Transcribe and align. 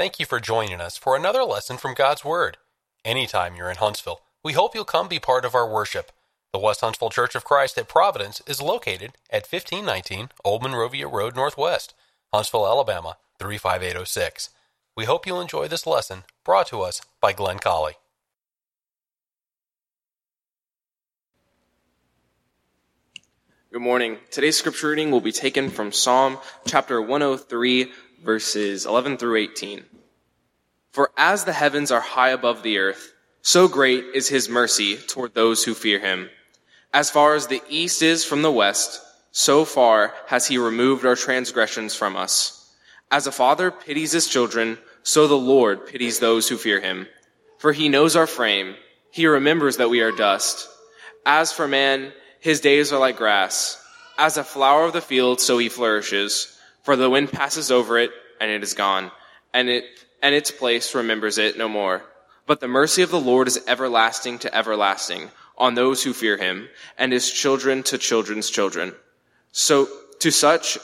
Thank 0.00 0.18
you 0.18 0.24
for 0.24 0.40
joining 0.40 0.80
us 0.80 0.96
for 0.96 1.14
another 1.14 1.44
lesson 1.44 1.76
from 1.76 1.92
God's 1.92 2.24
Word. 2.24 2.56
Anytime 3.04 3.54
you're 3.54 3.68
in 3.68 3.76
Huntsville, 3.76 4.22
we 4.42 4.54
hope 4.54 4.74
you'll 4.74 4.86
come 4.86 5.08
be 5.08 5.18
part 5.18 5.44
of 5.44 5.54
our 5.54 5.70
worship. 5.70 6.10
The 6.54 6.58
West 6.58 6.80
Huntsville 6.80 7.10
Church 7.10 7.34
of 7.34 7.44
Christ 7.44 7.76
at 7.76 7.86
Providence 7.86 8.40
is 8.46 8.62
located 8.62 9.12
at 9.28 9.46
1519 9.46 10.30
Old 10.42 10.62
Monrovia 10.62 11.06
Road 11.06 11.36
Northwest, 11.36 11.92
Huntsville, 12.32 12.66
Alabama 12.66 13.18
35806. 13.38 14.48
We 14.96 15.04
hope 15.04 15.26
you'll 15.26 15.38
enjoy 15.38 15.68
this 15.68 15.86
lesson 15.86 16.24
brought 16.46 16.68
to 16.68 16.80
us 16.80 17.02
by 17.20 17.34
Glenn 17.34 17.58
Colley. 17.58 17.96
Good 23.70 23.82
morning. 23.82 24.16
Today's 24.30 24.56
scripture 24.56 24.88
reading 24.88 25.10
will 25.10 25.20
be 25.20 25.30
taken 25.30 25.68
from 25.68 25.92
Psalm 25.92 26.38
chapter 26.66 27.02
103, 27.02 27.92
verses 28.22 28.86
11 28.86 29.16
through 29.16 29.36
18. 29.36 29.84
For 30.92 31.10
as 31.16 31.44
the 31.44 31.52
heavens 31.52 31.90
are 31.90 32.00
high 32.00 32.30
above 32.30 32.62
the 32.62 32.78
earth, 32.78 33.12
so 33.42 33.68
great 33.68 34.04
is 34.14 34.28
his 34.28 34.48
mercy 34.48 34.96
toward 34.96 35.34
those 35.34 35.64
who 35.64 35.74
fear 35.74 35.98
him. 35.98 36.28
As 36.92 37.10
far 37.10 37.34
as 37.34 37.46
the 37.46 37.62
east 37.68 38.02
is 38.02 38.24
from 38.24 38.42
the 38.42 38.50
west, 38.50 39.00
so 39.30 39.64
far 39.64 40.12
has 40.26 40.46
he 40.46 40.58
removed 40.58 41.06
our 41.06 41.16
transgressions 41.16 41.94
from 41.94 42.16
us. 42.16 42.74
As 43.10 43.26
a 43.26 43.32
father 43.32 43.70
pities 43.70 44.12
his 44.12 44.28
children, 44.28 44.78
so 45.02 45.26
the 45.26 45.36
Lord 45.36 45.86
pities 45.86 46.18
those 46.18 46.48
who 46.48 46.56
fear 46.56 46.80
him. 46.80 47.06
For 47.58 47.72
he 47.72 47.88
knows 47.88 48.16
our 48.16 48.26
frame. 48.26 48.74
He 49.10 49.26
remembers 49.26 49.76
that 49.76 49.90
we 49.90 50.00
are 50.00 50.12
dust. 50.12 50.68
As 51.24 51.52
for 51.52 51.68
man, 51.68 52.12
his 52.40 52.60
days 52.60 52.92
are 52.92 52.98
like 52.98 53.16
grass. 53.16 53.82
As 54.18 54.36
a 54.36 54.44
flower 54.44 54.84
of 54.84 54.92
the 54.92 55.00
field, 55.00 55.40
so 55.40 55.58
he 55.58 55.68
flourishes. 55.68 56.58
For 56.82 56.96
the 56.96 57.10
wind 57.10 57.30
passes 57.30 57.70
over 57.70 57.98
it, 57.98 58.10
and 58.40 58.50
it 58.50 58.62
is 58.62 58.74
gone, 58.74 59.12
and 59.52 59.68
it 59.68 59.84
and 60.22 60.34
its 60.34 60.50
place 60.50 60.94
remembers 60.94 61.38
it 61.38 61.56
no 61.56 61.68
more. 61.68 62.02
But 62.46 62.60
the 62.60 62.68
mercy 62.68 63.02
of 63.02 63.10
the 63.10 63.20
Lord 63.20 63.46
is 63.46 63.60
everlasting 63.68 64.40
to 64.40 64.54
everlasting 64.54 65.30
on 65.56 65.74
those 65.74 66.02
who 66.02 66.12
fear 66.12 66.36
him, 66.36 66.68
and 66.98 67.12
his 67.12 67.30
children 67.30 67.82
to 67.84 67.98
children's 67.98 68.50
children. 68.50 68.94
So 69.52 69.88
to 70.20 70.30
such 70.30 70.78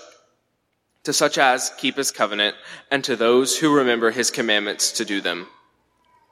to 1.05 1.13
such 1.13 1.39
as 1.39 1.73
keep 1.79 1.97
his 1.97 2.11
covenant, 2.11 2.57
and 2.91 3.03
to 3.05 3.15
those 3.15 3.57
who 3.57 3.77
remember 3.77 4.11
his 4.11 4.31
commandments 4.31 4.93
to 4.93 5.05
do 5.05 5.21
them. 5.21 5.47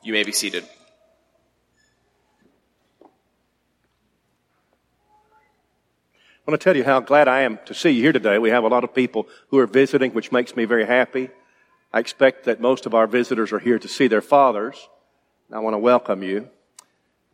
You 0.02 0.12
may 0.12 0.25
be 0.25 0.33
seated. 0.33 0.69
I 6.47 6.50
want 6.50 6.61
to 6.61 6.64
tell 6.64 6.77
you 6.77 6.84
how 6.84 7.00
glad 7.00 7.27
I 7.27 7.41
am 7.41 7.59
to 7.64 7.73
see 7.73 7.89
you 7.89 8.03
here 8.03 8.12
today. 8.12 8.37
We 8.37 8.50
have 8.50 8.64
a 8.64 8.69
lot 8.69 8.84
of 8.84 8.95
people 8.95 9.28
who 9.48 9.59
are 9.59 9.67
visiting, 9.67 10.12
which 10.12 10.31
makes 10.31 10.55
me 10.55 10.67
very 10.67 10.84
happy. 10.84 11.31
I 11.91 12.01
expect 12.01 12.45
that 12.45 12.61
most 12.61 12.84
of 12.84 12.95
our 12.95 13.06
visitors 13.06 13.51
are 13.51 13.59
here 13.59 13.78
to 13.78 13.89
see 13.89 14.09
their 14.09 14.20
fathers. 14.20 14.91
I 15.51 15.61
want 15.61 15.73
to 15.73 15.78
welcome 15.78 16.23
you. 16.23 16.51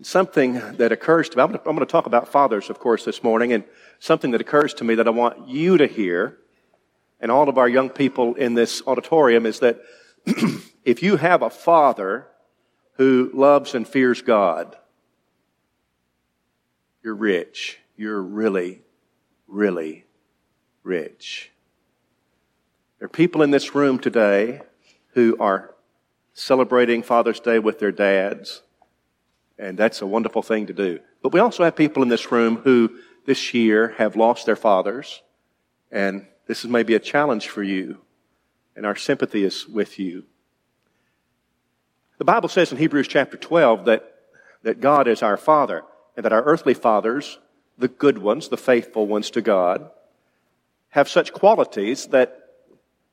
Something 0.00 0.60
that 0.76 0.92
occurs 0.92 1.28
to 1.30 1.36
me, 1.36 1.42
I'm 1.42 1.50
going, 1.64 1.78
to, 1.80 1.86
talk 1.86 2.06
about 2.06 2.28
fathers, 2.28 2.70
of 2.70 2.78
course, 2.78 3.04
this 3.04 3.24
morning, 3.24 3.52
and 3.52 3.64
something 3.98 4.30
that 4.30 4.40
occurs 4.40 4.74
to 4.74 4.84
me 4.84 4.94
that 4.94 5.08
I 5.08 5.10
want 5.10 5.48
you 5.48 5.76
to 5.76 5.88
hear, 5.88 6.38
and 7.20 7.32
all 7.32 7.48
of 7.48 7.58
our 7.58 7.68
young 7.68 7.90
people 7.90 8.36
in 8.36 8.54
this 8.54 8.80
auditorium, 8.86 9.44
is 9.44 9.58
that 9.58 9.80
if 10.84 11.02
you 11.02 11.16
have 11.16 11.42
a 11.42 11.50
father 11.50 12.28
who 12.92 13.28
loves 13.34 13.74
and 13.74 13.88
fears 13.88 14.22
God, 14.22 14.76
you're 17.02 17.16
rich. 17.16 17.80
You're 17.96 18.22
really 18.22 18.82
really 19.50 20.04
rich. 20.82 21.50
There 22.98 23.06
are 23.06 23.08
people 23.08 23.42
in 23.42 23.50
this 23.50 23.74
room 23.74 23.98
today 23.98 24.62
who 25.14 25.36
are 25.40 25.74
celebrating 26.34 27.02
Father's 27.02 27.40
Day 27.40 27.58
with 27.58 27.78
their 27.78 27.92
dads, 27.92 28.62
and 29.58 29.76
that's 29.76 30.00
a 30.00 30.06
wonderful 30.06 30.42
thing 30.42 30.66
to 30.66 30.72
do. 30.72 31.00
But 31.22 31.32
we 31.32 31.40
also 31.40 31.64
have 31.64 31.76
people 31.76 32.02
in 32.02 32.08
this 32.08 32.30
room 32.30 32.56
who 32.56 32.98
this 33.26 33.52
year 33.52 33.94
have 33.98 34.16
lost 34.16 34.46
their 34.46 34.56
fathers, 34.56 35.22
and 35.90 36.26
this 36.46 36.64
is 36.64 36.70
maybe 36.70 36.94
a 36.94 37.00
challenge 37.00 37.48
for 37.48 37.62
you, 37.62 37.98
and 38.76 38.86
our 38.86 38.96
sympathy 38.96 39.44
is 39.44 39.68
with 39.68 39.98
you. 39.98 40.24
The 42.18 42.24
Bible 42.24 42.48
says 42.48 42.70
in 42.70 42.78
Hebrews 42.78 43.08
chapter 43.08 43.36
12 43.36 43.86
that, 43.86 44.14
that 44.62 44.80
God 44.80 45.08
is 45.08 45.22
our 45.22 45.36
Father, 45.36 45.82
and 46.16 46.24
that 46.24 46.32
our 46.32 46.42
earthly 46.42 46.74
fathers 46.74 47.38
the 47.80 47.88
good 47.88 48.18
ones, 48.18 48.48
the 48.48 48.56
faithful 48.56 49.06
ones 49.06 49.30
to 49.30 49.40
God, 49.40 49.90
have 50.90 51.08
such 51.08 51.32
qualities 51.32 52.06
that 52.08 52.36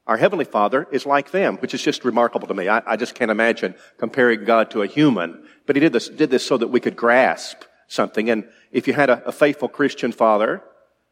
our 0.05 0.17
Heavenly 0.17 0.45
Father 0.45 0.88
is 0.91 1.05
like 1.05 1.31
them, 1.31 1.57
which 1.57 1.73
is 1.73 1.81
just 1.81 2.05
remarkable 2.05 2.47
to 2.47 2.53
me. 2.53 2.67
I, 2.67 2.81
I, 2.85 2.95
just 2.95 3.13
can't 3.13 3.31
imagine 3.31 3.75
comparing 3.97 4.45
God 4.45 4.72
to 4.72 4.81
a 4.81 4.88
human. 4.88 5.45
But 5.66 5.75
He 5.75 5.79
did 5.81 5.94
this, 5.94 6.07
did 6.07 6.29
this 6.29 6.45
so 6.45 6.57
that 6.57 6.67
we 6.67 6.79
could 6.79 6.95
grasp 6.95 7.63
something. 7.88 8.29
And 8.29 8.47
if 8.72 8.88
you 8.88 8.94
had 8.94 9.09
a, 9.09 9.25
a 9.27 9.31
faithful 9.31 9.67
Christian 9.67 10.11
father, 10.11 10.63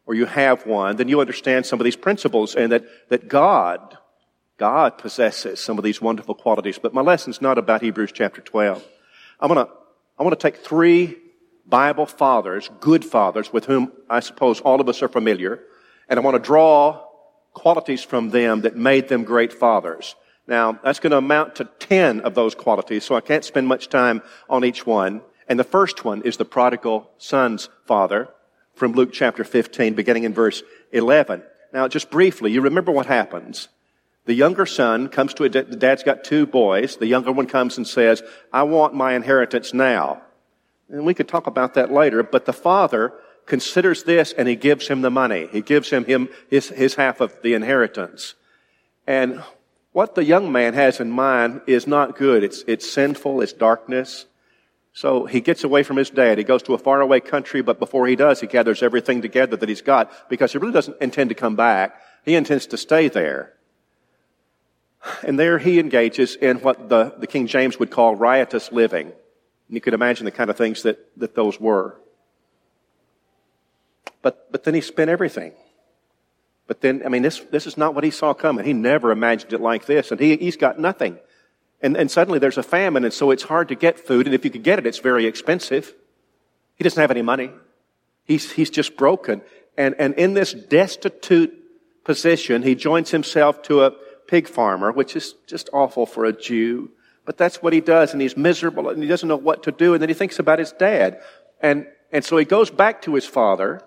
or 0.06 0.14
you 0.14 0.26
have 0.26 0.66
one, 0.66 0.98
then 0.98 1.08
you 1.08 1.20
understand 1.20 1.66
some 1.66 1.80
of 1.80 1.84
these 1.84 1.96
principles 1.96 2.56
and 2.56 2.72
that, 2.72 2.86
that 3.10 3.28
God, 3.28 3.98
God 4.58 4.98
possesses 4.98 5.60
some 5.60 5.78
of 5.78 5.84
these 5.84 6.00
wonderful 6.00 6.36
qualities. 6.36 6.78
But 6.78 6.94
my 6.94 7.02
lesson's 7.02 7.42
not 7.42 7.58
about 7.58 7.82
Hebrews 7.82 8.12
chapter 8.14 8.42
12. 8.42 8.86
I'm 9.40 9.48
gonna, 9.48 9.68
I 10.18 10.24
want 10.24 10.40
to 10.40 10.42
take 10.52 10.62
three 10.62 11.18
Bible 11.66 12.06
fathers, 12.06 12.70
good 12.80 13.04
fathers, 13.04 13.52
with 13.52 13.66
whom 13.66 13.92
I 14.10 14.20
suppose 14.20 14.62
all 14.62 14.80
of 14.80 14.88
us 14.88 15.02
are 15.02 15.08
familiar, 15.08 15.62
and 16.08 16.20
I 16.20 16.24
want 16.24 16.36
to 16.36 16.40
draw 16.40 17.04
qualities 17.54 18.04
from 18.04 18.30
them 18.30 18.62
that 18.62 18.76
made 18.76 19.08
them 19.08 19.24
great 19.24 19.52
fathers. 19.52 20.16
Now, 20.48 20.80
that's 20.84 21.00
going 21.00 21.12
to 21.12 21.18
amount 21.18 21.56
to 21.56 21.66
10 21.66 22.22
of 22.22 22.36
those 22.36 22.54
qualities, 22.54 23.04
so 23.04 23.16
I 23.16 23.22
can't 23.22 23.44
spend 23.44 23.68
much 23.68 23.90
time 23.90 24.22
on 24.48 24.64
each 24.64 24.86
one. 24.86 25.22
And 25.48 25.60
the 25.60 25.64
first 25.64 26.06
one 26.06 26.22
is 26.22 26.38
the 26.38 26.46
prodigal 26.46 27.10
son's 27.18 27.70
father 27.86 28.30
from 28.76 28.94
Luke 28.94 29.12
chapter 29.12 29.44
15, 29.44 29.96
beginning 29.96 30.24
in 30.24 30.34
verse 30.34 30.62
11. 30.92 31.42
Now, 31.74 31.88
just 31.88 32.12
briefly, 32.12 32.52
you 32.52 32.62
remember 32.62 32.92
what 32.92 33.08
happens. 33.08 33.70
The 34.26 34.34
younger 34.34 34.66
son 34.66 35.08
comes 35.08 35.34
to 35.36 35.46
a, 35.46 35.50
dad's 35.50 36.04
got 36.04 36.24
two 36.24 36.46
boys. 36.46 36.98
The 36.98 37.08
younger 37.08 37.32
one 37.32 37.48
comes 37.48 37.78
and 37.78 37.88
says, 37.88 38.22
I 38.52 38.64
want 38.64 38.94
my 38.94 39.14
inheritance 39.14 39.74
now. 39.74 40.22
And 40.90 41.06
we 41.06 41.14
could 41.14 41.28
talk 41.28 41.48
about 41.48 41.74
that 41.74 41.92
later, 41.92 42.24
but 42.24 42.46
the 42.46 42.54
father 42.54 43.14
considers 43.46 44.04
this 44.04 44.34
and 44.34 44.48
he 44.48 44.56
gives 44.56 44.88
him 44.88 45.02
the 45.02 45.12
money. 45.12 45.48
He 45.52 45.62
gives 45.62 45.90
him, 45.90 46.06
him 46.06 46.30
his, 46.50 46.70
his 46.70 46.96
half 46.96 47.22
of 47.22 47.42
the 47.42 47.54
inheritance. 47.54 48.36
And 49.08 49.44
what 49.92 50.16
the 50.16 50.26
young 50.26 50.52
man 50.52 50.74
has 50.74 51.00
in 51.00 51.12
mind 51.12 51.62
is 51.68 51.88
not 51.88 52.18
good. 52.18 52.44
It's, 52.44 52.64
it's 52.68 52.90
sinful. 52.90 53.42
It's 53.42 53.54
darkness. 53.54 54.26
So 54.94 55.26
he 55.26 55.42
gets 55.42 55.64
away 55.64 55.84
from 55.84 55.98
his 55.98 56.10
dad. 56.10 56.38
He 56.38 56.44
goes 56.44 56.64
to 56.64 56.74
a 56.74 56.78
faraway 56.78 57.20
country, 57.20 57.62
but 57.62 57.80
before 57.80 58.08
he 58.08 58.16
does, 58.16 58.40
he 58.40 58.48
gathers 58.48 58.82
everything 58.82 59.22
together 59.22 59.58
that 59.58 59.70
he's 59.70 59.82
got 59.82 60.12
because 60.30 60.52
he 60.52 60.58
really 60.58 60.74
doesn't 60.74 61.02
intend 61.02 61.30
to 61.30 61.36
come 61.36 61.56
back. 61.56 62.00
He 62.24 62.36
intends 62.36 62.68
to 62.68 62.78
stay 62.78 63.10
there. 63.10 63.54
And 65.24 65.38
there 65.38 65.60
he 65.60 65.80
engages 65.80 66.36
in 66.36 66.58
what 66.58 66.90
the, 66.90 67.14
the 67.18 67.28
King 67.28 67.48
James 67.48 67.78
would 67.78 67.92
call 67.92 68.16
riotous 68.16 68.72
living. 68.72 69.12
And 69.68 69.76
you 69.76 69.82
could 69.82 69.94
imagine 69.94 70.26
the 70.26 70.32
kind 70.32 70.50
of 70.50 70.58
things 70.58 70.84
that, 70.84 71.00
that 71.18 71.36
those 71.36 71.60
were. 71.60 71.98
But, 74.22 74.52
but 74.52 74.64
then 74.64 74.74
he 74.74 74.82
spent 74.82 75.10
everything. 75.10 75.54
But 76.68 76.82
then, 76.82 77.04
I 77.06 77.10
mean, 77.10 77.22
this, 77.22 77.40
this 77.52 77.68
is 77.68 77.78
not 77.78 77.94
what 77.94 78.04
he 78.04 78.12
saw 78.12 78.34
coming. 78.34 78.66
He 78.66 78.74
never 78.74 79.12
imagined 79.12 79.54
it 79.54 79.62
like 79.62 79.86
this. 79.86 80.12
And 80.12 80.20
he, 80.20 80.36
he's 80.38 80.58
got 80.58 80.80
nothing. 80.80 81.20
And, 81.82 81.96
and 81.96 82.10
suddenly 82.10 82.40
there's 82.40 82.58
a 82.58 82.64
famine, 82.64 83.04
and 83.04 83.14
so 83.14 83.30
it's 83.32 83.44
hard 83.44 83.68
to 83.68 83.76
get 83.76 84.00
food. 84.00 84.26
And 84.26 84.34
if 84.34 84.44
you 84.44 84.52
could 84.52 84.64
get 84.64 84.80
it, 84.80 84.88
it's 84.88 85.00
very 85.00 85.26
expensive. 85.26 85.94
He 86.76 86.84
doesn't 86.84 87.00
have 87.00 87.12
any 87.12 87.22
money. 87.22 87.52
He's, 88.24 88.52
he's 88.52 88.72
just 88.72 88.98
broken. 88.98 89.42
And, 89.78 89.94
and 90.00 90.16
in 90.16 90.34
this 90.34 90.54
destitute 90.54 91.54
position, 92.04 92.64
he 92.64 92.74
joins 92.76 93.12
himself 93.12 93.62
to 93.64 93.84
a 93.84 93.92
pig 94.28 94.48
farmer, 94.48 94.92
which 94.92 95.16
is 95.16 95.36
just 95.46 95.70
awful 95.74 96.06
for 96.06 96.26
a 96.26 96.34
Jew. 96.34 96.90
But 97.26 97.38
that's 97.38 97.62
what 97.62 97.74
he 97.74 97.82
does, 97.82 98.14
and 98.14 98.22
he's 98.22 98.38
miserable, 98.38 98.90
and 98.90 99.02
he 99.02 99.10
doesn't 99.10 99.28
know 99.28 99.36
what 99.36 99.64
to 99.64 99.72
do, 99.72 99.94
and 99.94 100.02
then 100.02 100.10
he 100.10 100.16
thinks 100.16 100.38
about 100.40 100.60
his 100.60 100.72
dad. 100.72 101.20
And, 101.60 101.88
and 102.12 102.24
so 102.24 102.38
he 102.38 102.46
goes 102.46 102.70
back 102.70 103.02
to 103.04 103.16
his 103.16 103.26
father, 103.26 103.82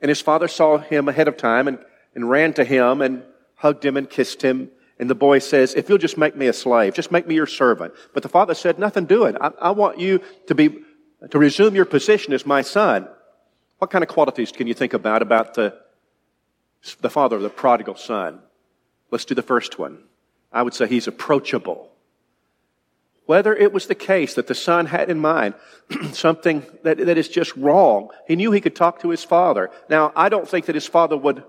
and 0.00 0.08
his 0.08 0.20
father 0.20 0.46
saw 0.46 0.78
him 0.78 1.08
ahead 1.08 1.26
of 1.26 1.36
time 1.36 1.66
and, 1.66 1.78
and 2.14 2.30
ran 2.30 2.52
to 2.54 2.64
him 2.64 3.02
and 3.02 3.24
hugged 3.56 3.84
him 3.84 3.96
and 3.96 4.08
kissed 4.08 4.42
him. 4.42 4.70
And 4.98 5.10
the 5.10 5.14
boy 5.16 5.40
says, 5.40 5.74
if 5.74 5.88
you'll 5.88 5.98
just 5.98 6.16
make 6.16 6.36
me 6.36 6.46
a 6.46 6.52
slave, 6.52 6.94
just 6.94 7.10
make 7.10 7.26
me 7.26 7.34
your 7.34 7.48
servant. 7.48 7.94
But 8.12 8.22
the 8.22 8.28
father 8.28 8.54
said, 8.54 8.78
nothing 8.78 9.06
doing. 9.06 9.36
I, 9.40 9.50
I 9.60 9.70
want 9.72 9.98
you 9.98 10.20
to 10.46 10.54
be, 10.54 10.78
to 11.30 11.38
resume 11.38 11.74
your 11.74 11.84
position 11.84 12.32
as 12.32 12.46
my 12.46 12.62
son. 12.62 13.08
What 13.78 13.90
kind 13.90 14.04
of 14.04 14.08
qualities 14.08 14.52
can 14.52 14.68
you 14.68 14.74
think 14.74 14.94
about, 14.94 15.20
about 15.20 15.54
the, 15.54 15.76
the 17.00 17.10
father 17.10 17.36
of 17.36 17.42
the 17.42 17.50
prodigal 17.50 17.96
son? 17.96 18.38
Let's 19.10 19.24
do 19.24 19.34
the 19.34 19.42
first 19.42 19.80
one. 19.80 19.98
I 20.52 20.62
would 20.62 20.74
say 20.74 20.86
he's 20.86 21.08
approachable 21.08 21.90
whether 23.26 23.54
it 23.54 23.72
was 23.72 23.86
the 23.86 23.94
case 23.94 24.34
that 24.34 24.46
the 24.46 24.54
son 24.54 24.86
had 24.86 25.10
in 25.10 25.18
mind 25.18 25.54
something 26.12 26.64
that, 26.82 26.98
that 26.98 27.18
is 27.18 27.28
just 27.28 27.56
wrong. 27.56 28.10
He 28.26 28.36
knew 28.36 28.52
he 28.52 28.60
could 28.60 28.76
talk 28.76 29.00
to 29.00 29.10
his 29.10 29.24
father. 29.24 29.70
Now, 29.88 30.12
I 30.14 30.28
don't 30.28 30.48
think 30.48 30.66
that 30.66 30.74
his 30.74 30.86
father 30.86 31.16
would, 31.16 31.42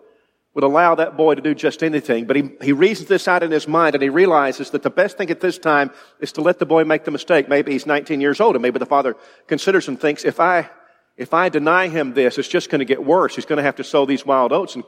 would 0.53 0.63
allow 0.63 0.95
that 0.95 1.17
boy 1.17 1.35
to 1.35 1.41
do 1.41 1.53
just 1.53 1.83
anything. 1.83 2.25
But 2.25 2.37
he, 2.37 2.49
he 2.61 2.71
reasons 2.71 3.09
this 3.09 3.27
out 3.27 3.43
in 3.43 3.51
his 3.51 3.67
mind 3.67 3.95
and 3.95 4.01
he 4.01 4.09
realizes 4.09 4.69
that 4.71 4.83
the 4.83 4.89
best 4.89 5.17
thing 5.17 5.29
at 5.29 5.41
this 5.41 5.57
time 5.57 5.91
is 6.19 6.31
to 6.33 6.41
let 6.41 6.59
the 6.59 6.65
boy 6.65 6.85
make 6.85 7.03
the 7.03 7.11
mistake. 7.11 7.49
Maybe 7.49 7.73
he's 7.73 7.85
19 7.85 8.21
years 8.21 8.39
old 8.39 8.55
and 8.55 8.61
maybe 8.61 8.79
the 8.79 8.85
father 8.85 9.15
considers 9.47 9.87
and 9.87 9.99
thinks, 9.99 10.23
if 10.23 10.39
I, 10.39 10.69
if 11.17 11.33
I 11.33 11.49
deny 11.49 11.89
him 11.89 12.13
this, 12.13 12.37
it's 12.37 12.47
just 12.47 12.69
going 12.69 12.79
to 12.79 12.85
get 12.85 13.03
worse. 13.03 13.35
He's 13.35 13.45
going 13.45 13.57
to 13.57 13.63
have 13.63 13.75
to 13.77 13.83
sow 13.83 14.05
these 14.05 14.25
wild 14.25 14.53
oats 14.53 14.75
and, 14.75 14.85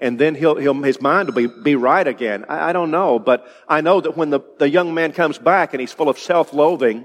and 0.00 0.18
then 0.18 0.34
he'll, 0.34 0.56
he'll, 0.56 0.74
his 0.82 1.00
mind 1.00 1.28
will 1.28 1.34
be, 1.34 1.46
be 1.46 1.76
right 1.76 2.06
again. 2.06 2.46
I, 2.48 2.70
I 2.70 2.72
don't 2.72 2.90
know, 2.90 3.18
but 3.18 3.46
I 3.68 3.82
know 3.82 4.00
that 4.00 4.16
when 4.16 4.30
the, 4.30 4.40
the 4.58 4.68
young 4.68 4.94
man 4.94 5.12
comes 5.12 5.38
back 5.38 5.74
and 5.74 5.80
he's 5.80 5.92
full 5.92 6.08
of 6.08 6.18
self-loathing 6.18 7.04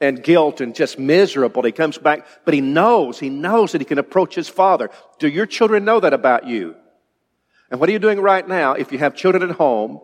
and 0.00 0.22
guilt 0.22 0.60
and 0.60 0.74
just 0.74 0.98
miserable, 0.98 1.62
he 1.62 1.72
comes 1.72 1.96
back, 1.96 2.26
but 2.44 2.52
he 2.52 2.60
knows, 2.60 3.18
he 3.18 3.30
knows 3.30 3.72
that 3.72 3.80
he 3.80 3.86
can 3.86 3.98
approach 3.98 4.34
his 4.34 4.48
father. 4.48 4.90
Do 5.18 5.28
your 5.28 5.46
children 5.46 5.84
know 5.86 6.00
that 6.00 6.12
about 6.12 6.46
you? 6.46 6.76
And 7.70 7.80
what 7.80 7.88
are 7.88 7.92
you 7.92 7.98
doing 7.98 8.20
right 8.20 8.46
now 8.46 8.74
if 8.74 8.92
you 8.92 8.98
have 8.98 9.14
children 9.14 9.42
at 9.42 9.56
home 9.56 10.00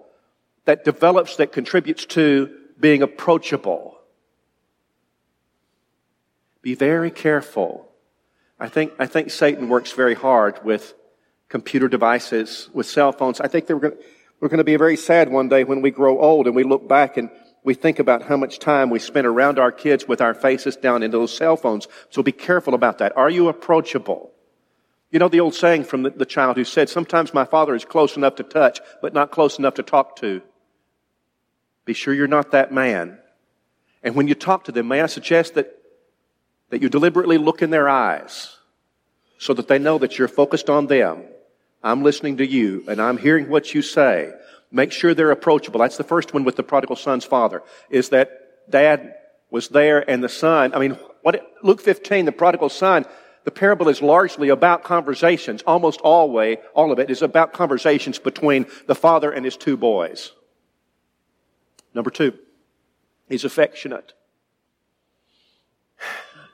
that 0.64 0.84
develops, 0.84 1.36
that 1.36 1.52
contributes 1.52 2.06
to 2.06 2.50
being 2.80 3.02
approachable? 3.02 3.98
Be 6.62 6.74
very 6.74 7.10
careful. 7.10 7.88
I 8.58 8.68
think, 8.68 8.92
I 8.98 9.06
think 9.06 9.30
Satan 9.30 9.68
works 9.68 9.92
very 9.92 10.14
hard 10.14 10.64
with 10.64 10.94
computer 11.52 11.86
devices, 11.86 12.70
with 12.72 12.86
cell 12.86 13.12
phones. 13.12 13.38
I 13.38 13.46
think 13.46 13.66
going, 13.66 13.92
we're 14.40 14.48
going 14.48 14.56
to 14.56 14.64
be 14.64 14.76
very 14.76 14.96
sad 14.96 15.30
one 15.30 15.50
day 15.50 15.64
when 15.64 15.82
we 15.82 15.90
grow 15.90 16.18
old 16.18 16.46
and 16.46 16.56
we 16.56 16.64
look 16.64 16.88
back 16.88 17.18
and 17.18 17.28
we 17.62 17.74
think 17.74 17.98
about 17.98 18.22
how 18.22 18.38
much 18.38 18.58
time 18.58 18.88
we 18.88 18.98
spend 18.98 19.26
around 19.26 19.58
our 19.58 19.70
kids 19.70 20.08
with 20.08 20.22
our 20.22 20.32
faces 20.32 20.76
down 20.76 21.02
into 21.02 21.18
those 21.18 21.36
cell 21.36 21.58
phones. 21.58 21.88
So 22.08 22.22
be 22.22 22.32
careful 22.32 22.72
about 22.72 22.98
that. 22.98 23.14
Are 23.18 23.28
you 23.28 23.48
approachable? 23.48 24.32
You 25.10 25.18
know 25.18 25.28
the 25.28 25.40
old 25.40 25.54
saying 25.54 25.84
from 25.84 26.04
the, 26.04 26.10
the, 26.10 26.24
child 26.24 26.56
who 26.56 26.64
said, 26.64 26.88
sometimes 26.88 27.34
my 27.34 27.44
father 27.44 27.74
is 27.74 27.84
close 27.84 28.16
enough 28.16 28.36
to 28.36 28.44
touch, 28.44 28.80
but 29.02 29.12
not 29.12 29.30
close 29.30 29.58
enough 29.58 29.74
to 29.74 29.82
talk 29.82 30.16
to. 30.16 30.40
Be 31.84 31.92
sure 31.92 32.14
you're 32.14 32.28
not 32.28 32.52
that 32.52 32.72
man. 32.72 33.18
And 34.02 34.14
when 34.14 34.26
you 34.26 34.34
talk 34.34 34.64
to 34.64 34.72
them, 34.72 34.88
may 34.88 35.02
I 35.02 35.06
suggest 35.06 35.52
that, 35.56 35.70
that 36.70 36.80
you 36.80 36.88
deliberately 36.88 37.36
look 37.36 37.60
in 37.60 37.68
their 37.68 37.90
eyes 37.90 38.56
so 39.36 39.52
that 39.52 39.68
they 39.68 39.78
know 39.78 39.98
that 39.98 40.16
you're 40.16 40.28
focused 40.28 40.70
on 40.70 40.86
them. 40.86 41.24
I'm 41.82 42.02
listening 42.02 42.36
to 42.38 42.46
you 42.46 42.84
and 42.88 43.00
I'm 43.00 43.18
hearing 43.18 43.48
what 43.48 43.74
you 43.74 43.82
say. 43.82 44.32
Make 44.70 44.92
sure 44.92 45.14
they're 45.14 45.30
approachable. 45.30 45.80
That's 45.80 45.96
the 45.96 46.04
first 46.04 46.32
one 46.32 46.44
with 46.44 46.56
the 46.56 46.62
prodigal 46.62 46.96
son's 46.96 47.24
father, 47.24 47.62
is 47.90 48.10
that 48.10 48.70
dad 48.70 49.14
was 49.50 49.68
there 49.68 50.08
and 50.08 50.24
the 50.24 50.28
son, 50.28 50.74
I 50.74 50.78
mean, 50.78 50.98
what, 51.22 51.46
Luke 51.62 51.80
15, 51.80 52.24
the 52.24 52.32
prodigal 52.32 52.68
son, 52.68 53.04
the 53.44 53.50
parable 53.50 53.88
is 53.88 54.00
largely 54.00 54.48
about 54.48 54.84
conversations. 54.84 55.62
Almost 55.62 56.00
always, 56.00 56.58
all 56.74 56.92
of 56.92 56.98
it 56.98 57.10
is 57.10 57.22
about 57.22 57.52
conversations 57.52 58.18
between 58.18 58.66
the 58.86 58.94
father 58.94 59.30
and 59.30 59.44
his 59.44 59.56
two 59.56 59.76
boys. 59.76 60.32
Number 61.94 62.10
two, 62.10 62.38
he's 63.28 63.44
affectionate. 63.44 64.14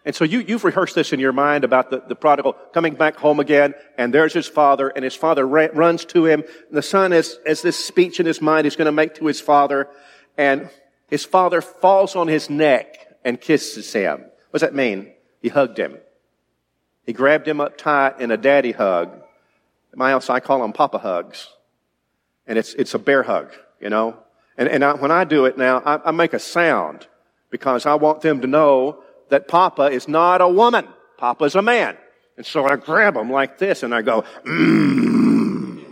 And 0.08 0.16
so 0.16 0.24
you, 0.24 0.40
you've 0.40 0.64
rehearsed 0.64 0.94
this 0.94 1.12
in 1.12 1.20
your 1.20 1.34
mind 1.34 1.64
about 1.64 1.90
the, 1.90 2.00
the 2.00 2.14
prodigal 2.16 2.54
coming 2.72 2.94
back 2.94 3.16
home 3.16 3.40
again, 3.40 3.74
and 3.98 4.14
there's 4.14 4.32
his 4.32 4.46
father, 4.46 4.88
and 4.88 5.04
his 5.04 5.14
father 5.14 5.46
ra- 5.46 5.68
runs 5.74 6.06
to 6.06 6.24
him. 6.24 6.44
And 6.68 6.78
the 6.78 6.80
son, 6.80 7.10
has, 7.10 7.38
as 7.44 7.60
this 7.60 7.76
speech 7.76 8.18
in 8.18 8.24
his 8.24 8.40
mind 8.40 8.64
he's 8.64 8.74
going 8.74 8.86
to 8.86 8.90
make 8.90 9.16
to 9.16 9.26
his 9.26 9.38
father, 9.38 9.86
and 10.38 10.70
his 11.08 11.26
father 11.26 11.60
falls 11.60 12.16
on 12.16 12.26
his 12.26 12.48
neck 12.48 13.18
and 13.22 13.38
kisses 13.38 13.92
him. 13.92 14.20
What 14.48 14.60
does 14.60 14.62
that 14.62 14.74
mean? 14.74 15.12
He 15.42 15.50
hugged 15.50 15.78
him. 15.78 15.98
He 17.04 17.12
grabbed 17.12 17.46
him 17.46 17.60
up 17.60 17.76
tight 17.76 18.18
in 18.18 18.30
a 18.30 18.38
daddy 18.38 18.72
hug. 18.72 19.10
My 19.94 20.08
house, 20.08 20.30
I 20.30 20.40
call 20.40 20.62
them 20.62 20.72
papa 20.72 20.96
hugs. 20.96 21.48
And 22.46 22.58
it's, 22.58 22.72
it's 22.72 22.94
a 22.94 22.98
bear 22.98 23.24
hug, 23.24 23.52
you 23.78 23.90
know? 23.90 24.16
And, 24.56 24.70
and 24.70 24.82
I, 24.82 24.94
when 24.94 25.10
I 25.10 25.24
do 25.24 25.44
it 25.44 25.58
now, 25.58 25.82
I, 25.84 26.08
I 26.08 26.10
make 26.12 26.32
a 26.32 26.38
sound 26.38 27.06
because 27.50 27.84
I 27.84 27.96
want 27.96 28.22
them 28.22 28.40
to 28.40 28.46
know 28.46 29.04
that 29.30 29.48
papa 29.48 29.84
is 29.84 30.08
not 30.08 30.40
a 30.40 30.48
woman. 30.48 30.86
Papa 31.16 31.44
is 31.44 31.54
a 31.54 31.62
man. 31.62 31.96
And 32.36 32.46
so 32.46 32.64
I 32.64 32.76
grab 32.76 33.16
him 33.16 33.30
like 33.30 33.58
this 33.58 33.82
and 33.82 33.94
I 33.94 34.02
go, 34.02 34.24
mmm. 34.44 35.84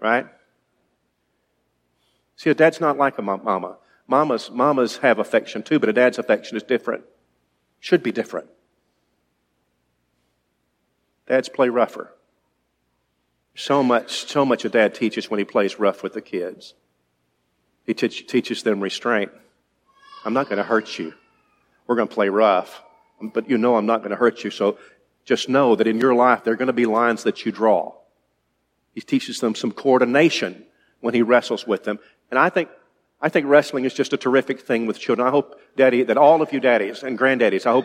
Right? 0.00 0.26
See, 2.36 2.50
a 2.50 2.54
dad's 2.54 2.80
not 2.80 2.98
like 2.98 3.18
a 3.18 3.22
mama. 3.22 3.76
Mamas, 4.06 4.50
mamas 4.50 4.98
have 4.98 5.18
affection 5.18 5.62
too, 5.62 5.78
but 5.78 5.88
a 5.88 5.92
dad's 5.92 6.18
affection 6.18 6.56
is 6.56 6.62
different. 6.62 7.04
Should 7.80 8.02
be 8.02 8.12
different. 8.12 8.48
Dads 11.28 11.48
play 11.48 11.68
rougher. 11.68 12.12
So 13.54 13.82
much, 13.82 14.28
so 14.28 14.44
much 14.44 14.64
a 14.64 14.68
dad 14.68 14.94
teaches 14.94 15.30
when 15.30 15.38
he 15.38 15.44
plays 15.44 15.78
rough 15.78 16.02
with 16.02 16.14
the 16.14 16.20
kids. 16.20 16.74
He 17.84 17.94
te- 17.94 18.08
teaches 18.08 18.62
them 18.62 18.80
restraint. 18.80 19.30
I'm 20.24 20.34
not 20.34 20.48
going 20.48 20.58
to 20.58 20.64
hurt 20.64 20.98
you. 20.98 21.14
We're 21.92 21.96
going 21.96 22.08
to 22.08 22.14
play 22.14 22.30
rough, 22.30 22.82
but 23.20 23.50
you 23.50 23.58
know 23.58 23.76
I'm 23.76 23.84
not 23.84 23.98
going 23.98 24.12
to 24.12 24.16
hurt 24.16 24.44
you. 24.44 24.50
So 24.50 24.78
just 25.26 25.50
know 25.50 25.76
that 25.76 25.86
in 25.86 26.00
your 26.00 26.14
life 26.14 26.42
there 26.42 26.54
are 26.54 26.56
going 26.56 26.68
to 26.68 26.72
be 26.72 26.86
lines 26.86 27.24
that 27.24 27.44
you 27.44 27.52
draw. 27.52 27.92
He 28.94 29.02
teaches 29.02 29.40
them 29.40 29.54
some 29.54 29.72
coordination 29.72 30.64
when 31.00 31.12
he 31.12 31.20
wrestles 31.20 31.66
with 31.66 31.84
them. 31.84 31.98
And 32.30 32.38
I 32.38 32.48
think, 32.48 32.70
I 33.20 33.28
think 33.28 33.46
wrestling 33.46 33.84
is 33.84 33.92
just 33.92 34.14
a 34.14 34.16
terrific 34.16 34.62
thing 34.62 34.86
with 34.86 34.98
children. 34.98 35.28
I 35.28 35.30
hope, 35.30 35.60
Daddy, 35.76 36.02
that 36.04 36.16
all 36.16 36.40
of 36.40 36.50
you 36.50 36.60
daddies 36.60 37.02
and 37.02 37.18
granddaddies, 37.18 37.66
I 37.66 37.72
hope 37.72 37.84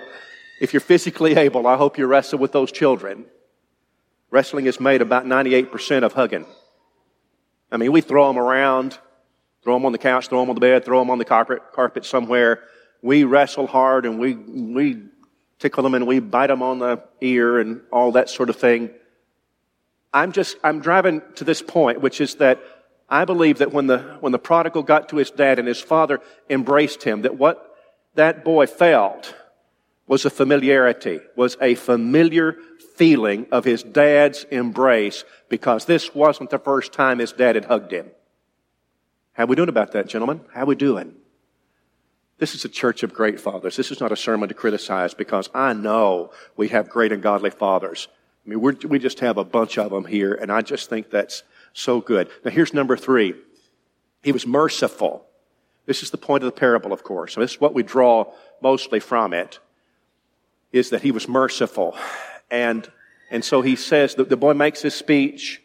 if 0.61 0.71
you're 0.71 0.79
physically 0.79 1.35
able, 1.35 1.67
I 1.67 1.75
hope 1.75 1.97
you 1.97 2.05
wrestle 2.05 2.39
with 2.39 2.53
those 2.53 2.71
children. 2.71 3.25
Wrestling 4.31 4.67
is 4.67 4.79
made 4.79 5.01
about 5.01 5.25
98% 5.25 6.03
of 6.03 6.13
hugging. 6.13 6.45
I 7.69 7.75
mean, 7.75 7.91
we 7.91 7.99
throw 7.99 8.25
them 8.29 8.39
around, 8.39 8.97
throw 9.65 9.73
them 9.73 9.85
on 9.85 9.91
the 9.91 9.97
couch, 9.97 10.29
throw 10.29 10.39
them 10.39 10.49
on 10.49 10.55
the 10.55 10.61
bed, 10.61 10.85
throw 10.85 10.99
them 10.99 11.09
on 11.09 11.17
the 11.17 11.25
carpet, 11.25 11.59
carpet 11.73 12.05
somewhere. 12.05 12.63
We 13.01 13.23
wrestle 13.23 13.67
hard 13.67 14.05
and 14.05 14.19
we, 14.19 14.33
we 14.33 15.03
tickle 15.59 15.83
them 15.83 15.93
and 15.93 16.07
we 16.07 16.19
bite 16.19 16.47
them 16.47 16.61
on 16.61 16.79
the 16.79 17.03
ear 17.21 17.59
and 17.59 17.81
all 17.91 18.13
that 18.13 18.29
sort 18.29 18.49
of 18.49 18.55
thing. 18.55 18.91
I'm 20.13 20.31
just, 20.31 20.57
I'm 20.63 20.79
driving 20.79 21.21
to 21.35 21.43
this 21.43 21.61
point, 21.61 22.01
which 22.01 22.21
is 22.21 22.35
that 22.35 22.59
I 23.09 23.25
believe 23.25 23.59
that 23.59 23.71
when 23.71 23.87
the, 23.87 23.99
when 24.19 24.31
the 24.31 24.39
prodigal 24.39 24.83
got 24.83 25.09
to 25.09 25.17
his 25.17 25.31
dad 25.31 25.59
and 25.59 25.67
his 25.67 25.79
father 25.79 26.19
embraced 26.49 27.03
him, 27.03 27.21
that 27.21 27.37
what 27.37 27.75
that 28.15 28.43
boy 28.43 28.65
felt 28.65 29.33
was 30.07 30.25
a 30.25 30.29
familiarity, 30.29 31.19
was 31.35 31.57
a 31.61 31.75
familiar 31.75 32.57
feeling 32.95 33.45
of 33.51 33.65
his 33.65 33.83
dad's 33.83 34.45
embrace 34.45 35.23
because 35.49 35.85
this 35.85 36.15
wasn't 36.15 36.49
the 36.49 36.59
first 36.59 36.93
time 36.93 37.19
his 37.19 37.31
dad 37.31 37.55
had 37.55 37.65
hugged 37.65 37.91
him. 37.91 38.09
How 39.33 39.45
we 39.45 39.55
doing 39.55 39.69
about 39.69 39.91
that, 39.91 40.07
gentlemen? 40.07 40.41
How 40.53 40.65
we 40.65 40.75
doing? 40.75 41.13
This 42.39 42.53
is 42.53 42.65
a 42.65 42.69
church 42.69 43.03
of 43.03 43.13
great 43.13 43.39
fathers. 43.39 43.75
This 43.75 43.91
is 43.91 43.99
not 43.99 44.11
a 44.11 44.15
sermon 44.15 44.49
to 44.49 44.55
criticize 44.55 45.13
because 45.13 45.49
I 45.53 45.73
know 45.73 46.31
we 46.55 46.67
have 46.69 46.89
great 46.89 47.11
and 47.11 47.23
godly 47.23 47.49
fathers. 47.49 48.07
I 48.45 48.49
mean, 48.49 48.61
we 48.61 48.99
just 48.99 49.19
have 49.21 49.37
a 49.37 49.43
bunch 49.43 49.77
of 49.77 49.91
them 49.91 50.05
here, 50.05 50.33
and 50.33 50.51
I 50.51 50.61
just 50.61 50.89
think 50.89 51.09
that's 51.09 51.43
so 51.73 51.99
good. 51.99 52.29
Now, 52.45 52.51
here's 52.51 52.73
number 52.73 52.95
three. 52.95 53.33
He 54.23 54.31
was 54.31 54.45
merciful. 54.45 55.25
This 55.85 56.03
is 56.03 56.11
the 56.11 56.17
point 56.17 56.43
of 56.43 56.53
the 56.53 56.59
parable, 56.59 56.93
of 56.93 57.03
course. 57.03 57.33
So 57.33 57.41
this 57.41 57.51
is 57.51 57.61
what 57.61 57.73
we 57.73 57.83
draw 57.83 58.31
mostly 58.61 58.99
from 58.99 59.33
it 59.33 59.59
is 60.71 60.91
that 60.91 61.01
he 61.01 61.11
was 61.11 61.27
merciful. 61.27 61.97
And, 62.49 62.89
and 63.31 63.43
so 63.43 63.61
he 63.61 63.75
says 63.75 64.15
that 64.15 64.29
the 64.29 64.37
boy 64.37 64.53
makes 64.53 64.81
his 64.81 64.93
speech. 64.93 65.61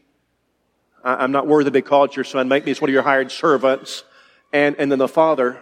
I'm 1.04 1.32
not 1.32 1.46
worthy 1.46 1.66
to 1.66 1.70
be 1.70 1.82
called 1.82 2.16
your 2.16 2.24
son. 2.24 2.48
Make 2.48 2.64
me 2.64 2.72
as 2.72 2.80
one 2.80 2.90
of 2.90 2.94
your 2.94 3.02
hired 3.02 3.30
servants. 3.30 4.04
And, 4.52 4.76
and 4.78 4.90
then 4.90 4.98
the 4.98 5.08
father 5.08 5.60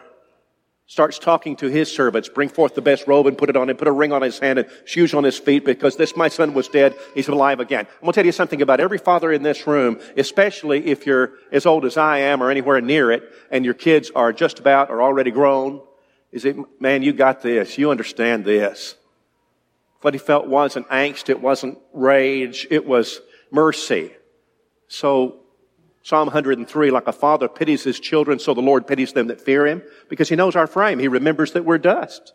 starts 0.91 1.21
talking 1.21 1.55
to 1.55 1.69
his 1.69 1.89
servants. 1.89 2.29
Bring 2.29 2.49
forth 2.49 2.75
the 2.75 2.83
best 2.83 3.07
robe 3.07 3.29
and 3.29 3.39
put 3.39 3.49
it 3.49 3.57
on 3.57 3.71
him. 3.71 3.77
Put 3.77 3.87
a 3.87 3.93
ring 3.93 4.13
on 4.13 4.23
his 4.23 4.41
hand 4.41 4.59
and 4.59 4.69
shoes 4.85 5.15
on 5.15 5.23
his 5.23 5.39
feet 5.39 5.65
because 5.65 5.95
this 5.95 6.17
my 6.17 6.27
son 6.27 6.53
was 6.53 6.67
dead. 6.67 6.97
He's 7.15 7.29
alive 7.29 7.61
again. 7.61 7.87
I'm 7.87 8.01
going 8.01 8.13
to 8.13 8.17
tell 8.17 8.27
you 8.27 8.33
something 8.33 8.61
about 8.61 8.81
every 8.81 8.99
father 8.99 9.31
in 9.31 9.45
this 9.45 9.69
room, 9.69 10.01
especially 10.17 10.87
if 10.87 11.07
you're 11.07 11.35
as 11.53 11.65
old 11.65 11.85
as 11.85 11.97
I 11.97 12.19
am 12.19 12.43
or 12.43 12.51
anywhere 12.51 12.81
near 12.81 13.13
it 13.13 13.23
and 13.53 13.65
your 13.65 13.75
kids 13.75 14.11
are 14.17 14.33
just 14.33 14.59
about 14.59 14.91
or 14.91 15.01
already 15.01 15.31
grown. 15.31 15.81
Is 16.33 16.45
it, 16.45 16.57
man, 16.81 17.05
you 17.05 17.13
got 17.13 17.41
this. 17.41 17.79
You 17.79 17.93
understand 17.93 18.45
this. 18.45 18.97
What 20.01 20.15
he 20.15 20.19
felt 20.19 20.49
wasn't 20.49 20.89
angst, 20.89 21.29
it 21.29 21.41
wasn't 21.41 21.79
rage, 21.93 22.67
it 22.69 22.85
was 22.85 23.21
mercy. 23.53 24.11
So, 24.89 25.37
Psalm 26.03 26.27
103, 26.27 26.91
like 26.91 27.07
a 27.07 27.13
father 27.13 27.49
pities 27.49 27.85
his 27.85 28.01
children, 28.01 28.39
so 28.39 28.55
the 28.55 28.63
Lord 28.63 28.87
pities 28.87 29.13
them 29.13 29.27
that 29.27 29.41
fear 29.41 29.67
him, 29.67 29.83
because 30.09 30.29
he 30.29 30.37
knows 30.37 30.57
our 30.57 30.67
frame. 30.67 30.99
He 30.99 31.09
remembers 31.09 31.53
that 31.53 31.65
we're 31.65 31.79
dust. 31.79 32.33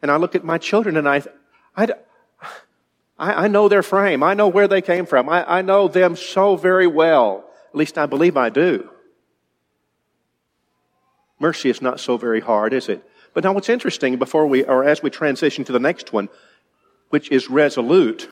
And 0.00 0.10
I 0.10 0.16
look 0.16 0.34
at 0.34 0.44
my 0.44 0.58
children 0.58 0.96
and 0.96 1.08
I, 1.08 1.22
I, 1.76 1.88
I 3.18 3.48
know 3.48 3.68
their 3.68 3.82
frame. 3.82 4.22
I 4.22 4.34
know 4.34 4.48
where 4.48 4.66
they 4.66 4.82
came 4.82 5.06
from. 5.06 5.28
I, 5.28 5.58
I 5.58 5.62
know 5.62 5.88
them 5.88 6.16
so 6.16 6.56
very 6.56 6.86
well. 6.86 7.44
At 7.68 7.76
least 7.76 7.98
I 7.98 8.06
believe 8.06 8.36
I 8.36 8.48
do. 8.48 8.90
Mercy 11.38 11.70
is 11.70 11.82
not 11.82 12.00
so 12.00 12.16
very 12.16 12.40
hard, 12.40 12.72
is 12.72 12.88
it? 12.88 13.08
But 13.34 13.44
now 13.44 13.52
what's 13.52 13.68
interesting 13.68 14.16
before 14.16 14.46
we, 14.46 14.64
or 14.64 14.84
as 14.84 15.02
we 15.02 15.10
transition 15.10 15.64
to 15.64 15.72
the 15.72 15.80
next 15.80 16.12
one, 16.12 16.28
which 17.10 17.30
is 17.30 17.50
resolute, 17.50 18.28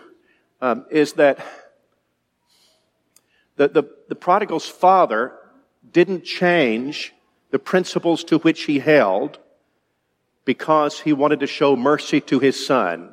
um, 0.61 0.87
is 0.91 1.15
that 1.15 1.39
The, 3.61 3.69
the, 3.69 3.85
the 4.09 4.15
prodigal's 4.15 4.67
father 4.67 5.35
didn't 5.93 6.25
change 6.25 7.13
the 7.51 7.59
principles 7.59 8.25
to 8.25 8.39
which 8.39 8.63
he 8.63 8.79
held 8.79 9.39
because 10.47 11.01
he 11.01 11.13
wanted 11.13 11.41
to 11.41 11.47
show 11.47 11.77
mercy 11.77 12.23
to 12.23 12.39
his 12.39 12.67
son. 12.67 13.13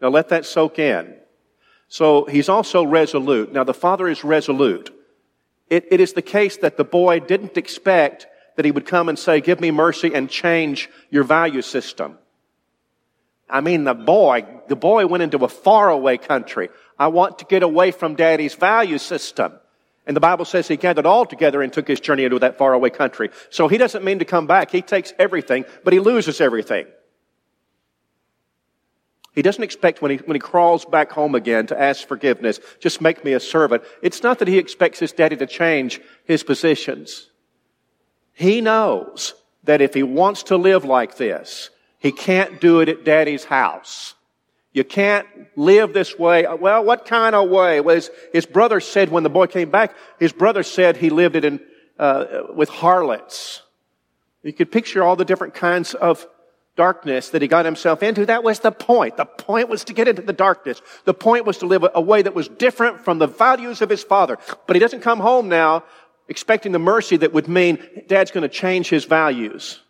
Now 0.00 0.08
let 0.08 0.30
that 0.30 0.46
soak 0.46 0.78
in. 0.78 1.14
So 1.88 2.24
he's 2.24 2.48
also 2.48 2.86
resolute. 2.86 3.52
Now 3.52 3.64
the 3.64 3.74
father 3.74 4.08
is 4.08 4.24
resolute. 4.24 4.88
It, 5.68 5.84
it 5.90 6.00
is 6.00 6.14
the 6.14 6.22
case 6.22 6.56
that 6.56 6.78
the 6.78 6.84
boy 6.84 7.20
didn't 7.20 7.58
expect 7.58 8.26
that 8.56 8.64
he 8.64 8.70
would 8.70 8.86
come 8.86 9.10
and 9.10 9.18
say, 9.18 9.42
give 9.42 9.60
me 9.60 9.70
mercy 9.70 10.14
and 10.14 10.30
change 10.30 10.88
your 11.10 11.24
value 11.24 11.60
system. 11.60 12.16
I 13.46 13.60
mean, 13.60 13.84
the 13.84 13.92
boy, 13.92 14.46
the 14.68 14.74
boy 14.74 15.06
went 15.06 15.22
into 15.22 15.44
a 15.44 15.50
faraway 15.50 16.16
country. 16.16 16.70
I 16.98 17.08
want 17.08 17.40
to 17.40 17.44
get 17.44 17.62
away 17.62 17.90
from 17.90 18.14
daddy's 18.14 18.54
value 18.54 18.96
system. 18.96 19.52
And 20.06 20.16
the 20.16 20.20
Bible 20.20 20.44
says 20.44 20.68
he 20.68 20.76
gathered 20.76 21.06
all 21.06 21.26
together 21.26 21.62
and 21.62 21.72
took 21.72 21.88
his 21.88 22.00
journey 22.00 22.24
into 22.24 22.38
that 22.38 22.58
faraway 22.58 22.90
country. 22.90 23.30
So 23.50 23.66
he 23.66 23.76
doesn't 23.76 24.04
mean 24.04 24.20
to 24.20 24.24
come 24.24 24.46
back. 24.46 24.70
He 24.70 24.82
takes 24.82 25.12
everything, 25.18 25.64
but 25.82 25.92
he 25.92 25.98
loses 25.98 26.40
everything. 26.40 26.86
He 29.32 29.42
doesn't 29.42 29.62
expect 29.62 30.00
when 30.00 30.12
he, 30.12 30.16
when 30.18 30.34
he 30.34 30.40
crawls 30.40 30.86
back 30.86 31.12
home 31.12 31.34
again 31.34 31.66
to 31.66 31.78
ask 31.78 32.08
forgiveness, 32.08 32.58
just 32.80 33.02
make 33.02 33.22
me 33.22 33.34
a 33.34 33.40
servant. 33.40 33.82
It's 34.00 34.22
not 34.22 34.38
that 34.38 34.48
he 34.48 34.56
expects 34.56 34.98
his 34.98 35.12
daddy 35.12 35.36
to 35.36 35.46
change 35.46 36.00
his 36.24 36.42
positions. 36.42 37.28
He 38.32 38.60
knows 38.60 39.34
that 39.64 39.82
if 39.82 39.92
he 39.92 40.02
wants 40.02 40.44
to 40.44 40.56
live 40.56 40.84
like 40.84 41.16
this, 41.16 41.70
he 41.98 42.12
can't 42.12 42.60
do 42.60 42.80
it 42.80 42.88
at 42.88 43.04
daddy's 43.04 43.44
house. 43.44 44.14
You 44.76 44.84
can't 44.84 45.26
live 45.56 45.94
this 45.94 46.18
way. 46.18 46.46
Well, 46.46 46.84
what 46.84 47.06
kind 47.06 47.34
of 47.34 47.48
way? 47.48 47.80
Well, 47.80 47.94
his, 47.94 48.10
his 48.34 48.44
brother 48.44 48.78
said 48.80 49.08
when 49.08 49.22
the 49.22 49.30
boy 49.30 49.46
came 49.46 49.70
back, 49.70 49.96
his 50.20 50.34
brother 50.34 50.62
said 50.62 50.98
he 50.98 51.08
lived 51.08 51.34
it 51.34 51.46
in, 51.46 51.60
uh, 51.98 52.42
with 52.54 52.68
harlots. 52.68 53.62
You 54.42 54.52
could 54.52 54.70
picture 54.70 55.02
all 55.02 55.16
the 55.16 55.24
different 55.24 55.54
kinds 55.54 55.94
of 55.94 56.26
darkness 56.76 57.30
that 57.30 57.40
he 57.40 57.48
got 57.48 57.64
himself 57.64 58.02
into. 58.02 58.26
That 58.26 58.44
was 58.44 58.60
the 58.60 58.70
point. 58.70 59.16
The 59.16 59.24
point 59.24 59.70
was 59.70 59.82
to 59.84 59.94
get 59.94 60.08
into 60.08 60.20
the 60.20 60.34
darkness. 60.34 60.82
The 61.06 61.14
point 61.14 61.46
was 61.46 61.56
to 61.58 61.66
live 61.66 61.82
a 61.94 62.02
way 62.02 62.20
that 62.20 62.34
was 62.34 62.46
different 62.46 63.02
from 63.02 63.18
the 63.18 63.28
values 63.28 63.80
of 63.80 63.88
his 63.88 64.02
father. 64.02 64.36
But 64.66 64.76
he 64.76 64.80
doesn't 64.80 65.00
come 65.00 65.20
home 65.20 65.48
now 65.48 65.84
expecting 66.28 66.72
the 66.72 66.78
mercy 66.78 67.16
that 67.16 67.32
would 67.32 67.48
mean 67.48 67.78
dad's 68.08 68.30
going 68.30 68.42
to 68.42 68.54
change 68.54 68.90
his 68.90 69.06
values. 69.06 69.80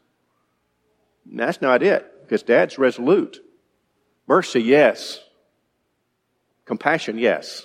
And 1.28 1.40
that's 1.40 1.60
not 1.60 1.82
it, 1.82 2.06
because 2.22 2.44
dad's 2.44 2.78
resolute. 2.78 3.42
Mercy, 4.26 4.62
yes. 4.62 5.20
Compassion, 6.64 7.18
yes. 7.18 7.64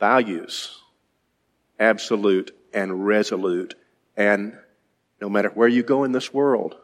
Values, 0.00 0.80
absolute 1.78 2.56
and 2.72 3.06
resolute. 3.06 3.74
And 4.16 4.56
no 5.20 5.28
matter 5.28 5.50
where 5.50 5.68
you 5.68 5.82
go 5.82 6.04
in 6.04 6.12
this 6.12 6.32
world, 6.32 6.76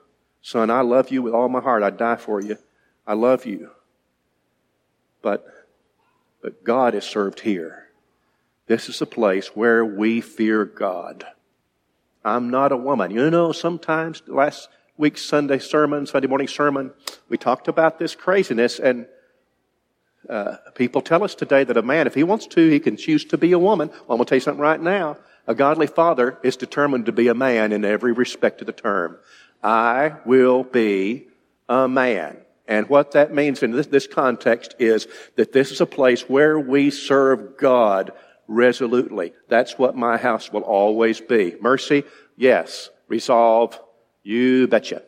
son, 0.42 0.70
I 0.70 0.82
love 0.82 1.10
you 1.10 1.22
with 1.22 1.34
all 1.34 1.48
my 1.48 1.60
heart. 1.60 1.82
I'd 1.82 1.96
die 1.96 2.16
for 2.16 2.40
you. 2.40 2.58
I 3.06 3.14
love 3.14 3.46
you. 3.46 3.70
But, 5.22 5.46
but 6.42 6.62
God 6.62 6.94
is 6.94 7.04
served 7.04 7.40
here. 7.40 7.88
This 8.66 8.88
is 8.90 9.00
a 9.00 9.06
place 9.06 9.48
where 9.56 9.84
we 9.84 10.20
fear 10.20 10.66
God. 10.66 11.24
I'm 12.22 12.50
not 12.50 12.70
a 12.70 12.76
woman. 12.76 13.10
You 13.10 13.30
know, 13.30 13.52
sometimes 13.52 14.22
last 14.26 14.68
week's 14.98 15.24
Sunday 15.24 15.60
sermon, 15.60 16.06
Sunday 16.06 16.28
morning 16.28 16.48
sermon, 16.48 16.92
we 17.28 17.38
talked 17.38 17.68
about 17.68 17.98
this 17.98 18.14
craziness, 18.16 18.80
and 18.80 19.06
uh, 20.28 20.56
people 20.74 21.00
tell 21.00 21.22
us 21.22 21.34
today 21.34 21.64
that 21.64 21.76
a 21.76 21.82
man, 21.82 22.06
if 22.06 22.14
he 22.14 22.24
wants 22.24 22.46
to, 22.48 22.68
he 22.68 22.80
can 22.80 22.96
choose 22.96 23.24
to 23.26 23.38
be 23.38 23.52
a 23.52 23.58
woman. 23.58 23.88
Well, 23.88 24.00
I'm 24.00 24.16
going 24.16 24.24
to 24.24 24.24
tell 24.26 24.36
you 24.36 24.40
something 24.40 24.60
right 24.60 24.80
now. 24.80 25.16
A 25.46 25.54
godly 25.54 25.86
father 25.86 26.38
is 26.42 26.56
determined 26.56 27.06
to 27.06 27.12
be 27.12 27.28
a 27.28 27.34
man 27.34 27.72
in 27.72 27.84
every 27.84 28.12
respect 28.12 28.60
of 28.60 28.66
the 28.66 28.72
term. 28.72 29.16
I 29.62 30.16
will 30.26 30.64
be 30.64 31.28
a 31.68 31.88
man. 31.88 32.38
And 32.66 32.88
what 32.88 33.12
that 33.12 33.32
means 33.32 33.62
in 33.62 33.70
this, 33.70 33.86
this 33.86 34.06
context 34.06 34.74
is 34.78 35.06
that 35.36 35.52
this 35.52 35.70
is 35.70 35.80
a 35.80 35.86
place 35.86 36.28
where 36.28 36.58
we 36.58 36.90
serve 36.90 37.56
God 37.56 38.12
resolutely. 38.46 39.32
That's 39.48 39.78
what 39.78 39.96
my 39.96 40.18
house 40.18 40.52
will 40.52 40.62
always 40.62 41.20
be. 41.20 41.54
Mercy, 41.60 42.04
yes. 42.36 42.90
Resolve, 43.08 43.80
you 44.28 44.68
betcha. 44.68 45.02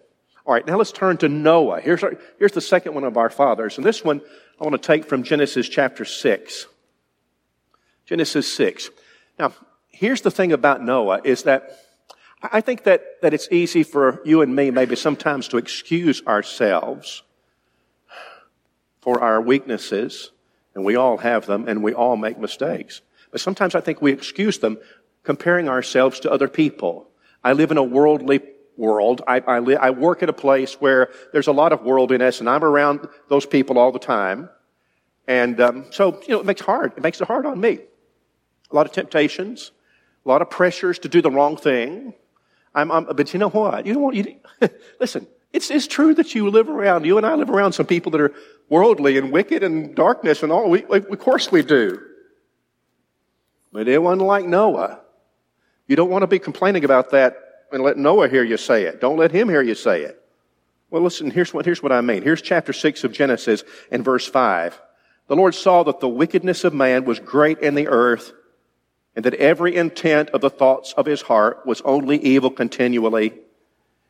All 0.47 0.55
right, 0.55 0.67
now 0.67 0.79
let's 0.79 0.93
turn 0.93 1.19
to 1.19 1.29
Noah. 1.29 1.81
Here's, 1.81 2.03
our, 2.03 2.15
here's 2.39 2.53
the 2.53 2.61
second 2.61 2.95
one 2.95 3.05
of 3.05 3.19
our 3.19 3.29
fathers. 3.29 3.77
And 3.77 3.85
this 3.85 4.03
one 4.03 4.23
I 4.59 4.65
want 4.65 4.81
to 4.81 4.87
take 4.87 5.05
from 5.05 5.23
Genesis 5.23 5.69
chapter 5.69 6.05
6. 6.05 6.67
Genesis 8.07 8.53
6. 8.53 8.91
Now, 9.39 9.53
here's 9.91 10.23
the 10.23 10.31
thing 10.31 10.53
about 10.53 10.83
Noah 10.83 11.21
is 11.23 11.43
that 11.43 11.79
I 12.43 12.62
think 12.62 12.85
that, 12.85 13.21
that 13.21 13.35
it's 13.35 13.49
easy 13.53 13.83
for 13.83 14.23
you 14.25 14.41
and 14.41 14.57
me 14.57 14.71
maybe 14.71 14.97
sometimes 14.97 15.49
to 15.49 15.59
excuse 15.59 16.23
ourselves 16.27 17.23
for 19.03 19.21
our 19.21 19.41
weaknesses, 19.41 20.31
and 20.75 20.85
we 20.85 20.97
all 20.97 21.19
have 21.19 21.45
them, 21.45 21.69
and 21.69 21.83
we 21.83 21.93
all 21.93 22.17
make 22.17 22.39
mistakes. 22.39 23.03
But 23.31 23.43
sometimes 23.43 23.75
I 23.75 23.81
think 23.81 24.00
we 24.00 24.12
excuse 24.12 24.59
them 24.59 24.79
comparing 25.23 25.69
ourselves 25.69 26.21
to 26.21 26.33
other 26.33 26.49
people. 26.49 27.09
I 27.45 27.53
live 27.53 27.71
in 27.71 27.77
a 27.77 27.83
worldly 27.83 28.41
world. 28.81 29.23
I, 29.29 29.41
I, 29.41 29.59
li- 29.61 29.77
I 29.77 29.91
work 29.91 30.23
at 30.25 30.29
a 30.29 30.33
place 30.33 30.75
where 30.81 31.11
there's 31.33 31.47
a 31.47 31.53
lot 31.53 31.73
of 31.73 31.83
worldliness, 31.83 32.41
and 32.41 32.49
I'm 32.49 32.65
around 32.65 33.07
those 33.29 33.47
people 33.47 33.79
all 33.79 33.93
the 33.93 34.01
time. 34.01 34.49
And 35.29 35.61
um, 35.61 35.87
so, 35.91 36.21
you 36.27 36.35
know, 36.35 36.41
it 36.41 36.47
makes 36.47 36.63
hard. 36.63 36.95
It 36.97 37.03
makes 37.03 37.21
it 37.21 37.29
hard 37.29 37.47
on 37.47 37.61
me. 37.61 37.79
A 38.71 38.75
lot 38.75 38.87
of 38.87 38.93
temptations, 38.93 39.71
a 40.25 40.29
lot 40.29 40.43
of 40.43 40.51
pressures 40.51 40.99
to 41.01 41.09
do 41.09 41.21
the 41.23 41.31
wrong 41.31 41.57
thing. 41.57 42.15
I'm, 42.75 42.91
I'm 42.91 43.05
but 43.05 43.33
you 43.33 43.39
know 43.39 43.51
what? 43.51 43.87
You 43.87 43.95
know 43.95 44.01
what? 44.01 44.15
You, 44.15 44.37
listen, 45.01 45.27
it's, 45.53 45.71
it's 45.71 45.87
true 45.87 46.15
that 46.15 46.35
you 46.35 46.49
live 46.49 46.69
around, 46.69 47.05
you 47.05 47.17
and 47.17 47.27
I 47.27 47.35
live 47.35 47.51
around 47.51 47.73
some 47.73 47.87
people 47.87 48.11
that 48.13 48.21
are 48.21 48.33
worldly 48.69 49.19
and 49.19 49.31
wicked 49.31 49.63
and 49.63 49.95
darkness 49.95 50.43
and 50.43 50.51
all. 50.51 50.71
We, 50.71 50.85
of 50.85 51.19
course 51.19 51.53
we 51.53 51.63
do. 51.63 52.01
But 53.73 53.89
it 53.89 54.03
wasn't 54.03 54.23
like 54.23 54.47
Noah. 54.47 55.01
You 55.87 55.97
don't 55.97 56.11
want 56.11 56.23
to 56.23 56.29
be 56.29 56.39
complaining 56.39 56.85
about 56.85 57.11
that 57.11 57.50
and 57.73 57.83
let 57.83 57.97
Noah 57.97 58.29
hear 58.29 58.45
you 58.45 58.57
say 58.57 58.85
it. 58.85 59.00
Don't 59.00 59.17
let 59.17 59.33
him 59.33 59.49
hear 59.49 59.62
you 59.62 59.75
say 59.75 60.03
it. 60.03 60.23
Well, 60.91 61.03
listen, 61.03 61.31
here's 61.31 61.55
what, 61.55 61.65
here's 61.65 61.83
what 61.83 61.93
I 61.93 62.00
mean. 62.00 62.23
Here's 62.23 62.43
chapter 62.43 62.73
6 62.73 63.05
of 63.05 63.12
Genesis 63.12 63.62
and 63.91 64.05
verse 64.05 64.27
5. 64.27 64.81
The 65.29 65.37
Lord 65.37 65.55
saw 65.55 65.85
that 65.85 66.00
the 66.00 66.09
wickedness 66.09 66.65
of 66.65 66.75
man 66.75 67.05
was 67.05 67.21
great 67.21 67.61
in 67.61 67.77
the 67.77 67.87
earth, 67.87 68.33
and 69.15 69.25
that 69.25 69.35
every 69.35 69.77
intent 69.77 70.31
of 70.31 70.41
the 70.41 70.50
thoughts 70.50 70.93
of 70.97 71.07
his 71.07 71.23
heart 71.23 71.65
was 71.65 71.81
only 71.83 72.19
evil 72.19 72.50
continually. 72.50 73.35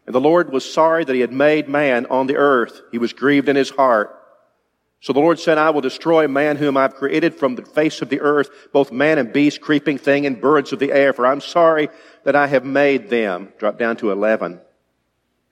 And 0.07 0.15
the 0.15 0.21
Lord 0.21 0.51
was 0.51 0.71
sorry 0.71 1.05
that 1.05 1.15
he 1.15 1.21
had 1.21 1.33
made 1.33 1.69
man 1.69 2.07
on 2.07 2.27
the 2.27 2.37
earth. 2.37 2.81
He 2.91 2.99
was 2.99 3.13
grieved 3.13 3.49
in 3.49 3.57
his 3.57 3.71
heart. 3.71 4.17
So 5.01 5.15
the 5.15 5.21
Lord 5.21 5.41
said, 5.41 5.57
I 5.57 5.71
will 5.71 5.81
destroy 5.81 6.29
man 6.29 6.57
whom 6.57 6.77
I've 6.77 6.95
created 6.95 7.35
from 7.35 7.55
the 7.55 7.65
face 7.65 8.03
of 8.03 8.11
the 8.11 8.21
earth, 8.21 8.51
both 8.71 8.93
man 8.93 9.17
and 9.17 9.33
beast, 9.33 9.63
creeping 9.63 9.97
thing, 9.97 10.27
and 10.27 10.41
birds 10.41 10.75
of 10.75 10.79
the 10.79 10.93
air, 10.93 11.15
for 11.15 11.27
I'm 11.27 11.41
sorry 11.41 11.89
that 12.25 12.37
I 12.37 12.47
have 12.47 12.65
made 12.67 13.09
them. 13.09 13.53
Drop 13.59 13.79
down 13.79 13.97
to 13.97 14.11
11. 14.11 14.61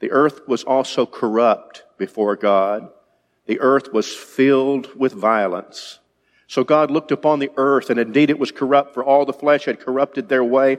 The 0.01 0.11
earth 0.11 0.47
was 0.47 0.65
also 0.65 1.07
corrupt 1.07 1.85
before 1.97 2.37
God. 2.37 2.91
The 3.47 3.61
earth 3.61 3.91
was 3.91 4.15
filled 4.15 4.95
with 4.95 5.15
violence. 5.15 5.99
So 6.47 6.63
God 6.63 6.91
looked 6.91 7.11
upon 7.11 7.39
the 7.39 7.51
earth, 7.57 7.89
and 7.89 7.99
indeed 7.99 8.29
it 8.29 8.39
was 8.39 8.53
corrupt, 8.53 8.93
for 8.93 9.03
all 9.03 9.25
the 9.25 9.33
flesh 9.33 9.65
had 9.65 9.81
corrupted 9.81 10.29
their 10.29 10.45
way. 10.45 10.77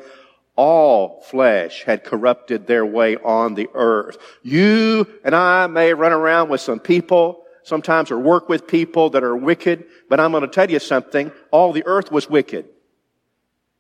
All 0.56 1.22
flesh 1.22 1.84
had 1.86 2.04
corrupted 2.04 2.68
their 2.68 2.86
way 2.86 3.18
on 3.18 3.56
the 3.56 3.70
earth. 3.74 4.18
You 4.44 5.08
and 5.24 5.36
I 5.36 5.66
may 5.66 5.94
run 5.96 6.12
around 6.12 6.50
with 6.50 6.62
some 6.62 6.80
people 6.80 7.46
sometimes 7.70 8.12
or 8.12 8.20
work 8.20 8.50
with 8.50 8.68
people 8.68 9.12
that 9.12 9.24
are 9.24 9.36
wicked. 9.36 9.86
But 10.10 10.20
I'm 10.20 10.32
going 10.32 10.42
to 10.42 10.50
tell 10.50 10.70
you 10.70 10.80
something. 10.80 11.32
All 11.52 11.72
the 11.72 11.86
earth 11.86 12.12
was 12.12 12.30
wicked. 12.30 12.66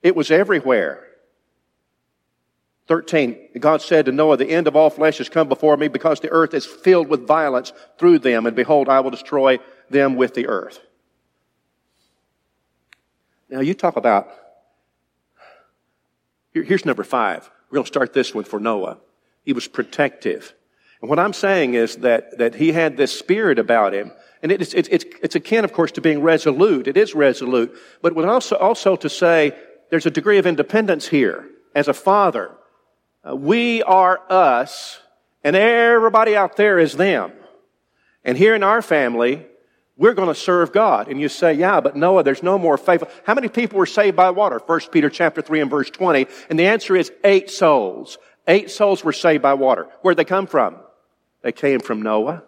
It 0.02 0.16
was 0.16 0.32
everywhere. 0.32 1.06
13, 2.88 3.50
God 3.60 3.82
said 3.84 4.06
to 4.06 4.12
Noah, 4.12 4.38
the 4.38 4.50
end 4.50 4.68
of 4.68 4.76
all 4.76 4.90
flesh 4.90 5.20
has 5.20 5.30
come 5.30 5.48
before 5.48 5.78
me 5.78 5.88
because 5.88 6.22
the 6.22 6.30
earth 6.30 6.56
is 6.56 6.66
filled 6.66 7.08
with 7.08 7.28
violence 7.28 7.72
through 8.00 8.20
them. 8.20 8.48
And 8.48 8.56
behold, 8.56 8.90
I 8.90 9.02
will 9.02 9.12
destroy 9.12 9.60
them 9.90 10.16
with 10.16 10.34
the 10.34 10.48
earth. 10.48 10.80
Now 13.50 13.60
you 13.60 13.74
talk 13.74 13.96
about, 13.96 14.30
here's 16.54 16.86
number 16.86 17.04
five. 17.04 17.50
We're 17.70 17.76
going 17.76 17.86
to 17.86 17.88
start 17.88 18.14
this 18.14 18.34
one 18.34 18.44
for 18.44 18.60
Noah. 18.60 18.98
He 19.44 19.54
was 19.54 19.68
protective. 19.68 20.56
And 21.02 21.10
what 21.10 21.20
I'm 21.20 21.34
saying 21.34 21.76
is 21.76 21.98
that, 21.98 22.38
that 22.40 22.56
he 22.56 22.72
had 22.72 22.98
this 22.98 23.18
spirit 23.18 23.58
about 23.58 23.94
him. 23.94 24.12
And 24.42 24.52
it's, 24.52 24.74
it's, 24.74 24.90
it's, 24.90 25.06
it's 25.22 25.36
akin, 25.36 25.64
of 25.64 25.74
course, 25.74 25.92
to 25.94 26.02
being 26.02 26.22
resolute. 26.22 26.88
It 26.88 26.98
is 26.98 27.16
resolute. 27.16 27.74
But 28.02 28.16
would 28.16 28.26
also, 28.26 28.56
also 28.58 28.96
to 28.98 29.10
say 29.10 29.58
there's 29.90 30.06
a 30.06 30.12
degree 30.12 30.38
of 30.38 30.46
independence 30.46 31.08
here. 31.08 31.48
As 31.74 31.88
a 31.88 31.94
father, 31.94 32.52
uh, 33.28 33.36
we 33.36 33.84
are 33.84 34.22
us, 34.30 35.00
and 35.44 35.56
everybody 35.56 36.36
out 36.36 36.58
there 36.58 36.80
is 36.80 36.98
them. 36.98 37.32
And 38.26 38.38
here 38.38 38.56
in 38.56 38.64
our 38.64 38.82
family, 38.82 39.46
We're 40.00 40.14
going 40.14 40.30
to 40.30 40.36
serve 40.36 40.72
God. 40.72 41.10
And 41.10 41.20
you 41.20 41.28
say, 41.28 41.54
yeah, 41.54 41.82
but 41.82 41.98
Noah, 41.98 42.24
there's 42.24 42.42
no 42.42 42.58
more 42.58 42.78
faithful. 42.78 43.10
How 43.26 43.34
many 43.34 43.50
people 43.50 43.78
were 43.78 43.86
saved 43.86 44.16
by 44.16 44.30
water? 44.30 44.62
1 44.66 44.80
Peter 44.94 45.10
chapter 45.10 45.42
3 45.42 45.60
and 45.60 45.70
verse 45.70 45.90
20. 45.90 46.26
And 46.50 46.58
the 46.58 46.68
answer 46.68 46.96
is 46.96 47.12
eight 47.26 47.50
souls. 47.50 48.18
Eight 48.48 48.72
souls 48.72 49.04
were 49.04 49.12
saved 49.12 49.44
by 49.44 49.56
water. 49.56 49.90
Where'd 50.02 50.16
they 50.16 50.24
come 50.24 50.48
from? 50.48 50.78
They 51.42 51.52
came 51.52 51.80
from 51.80 52.02
Noah. 52.02 52.44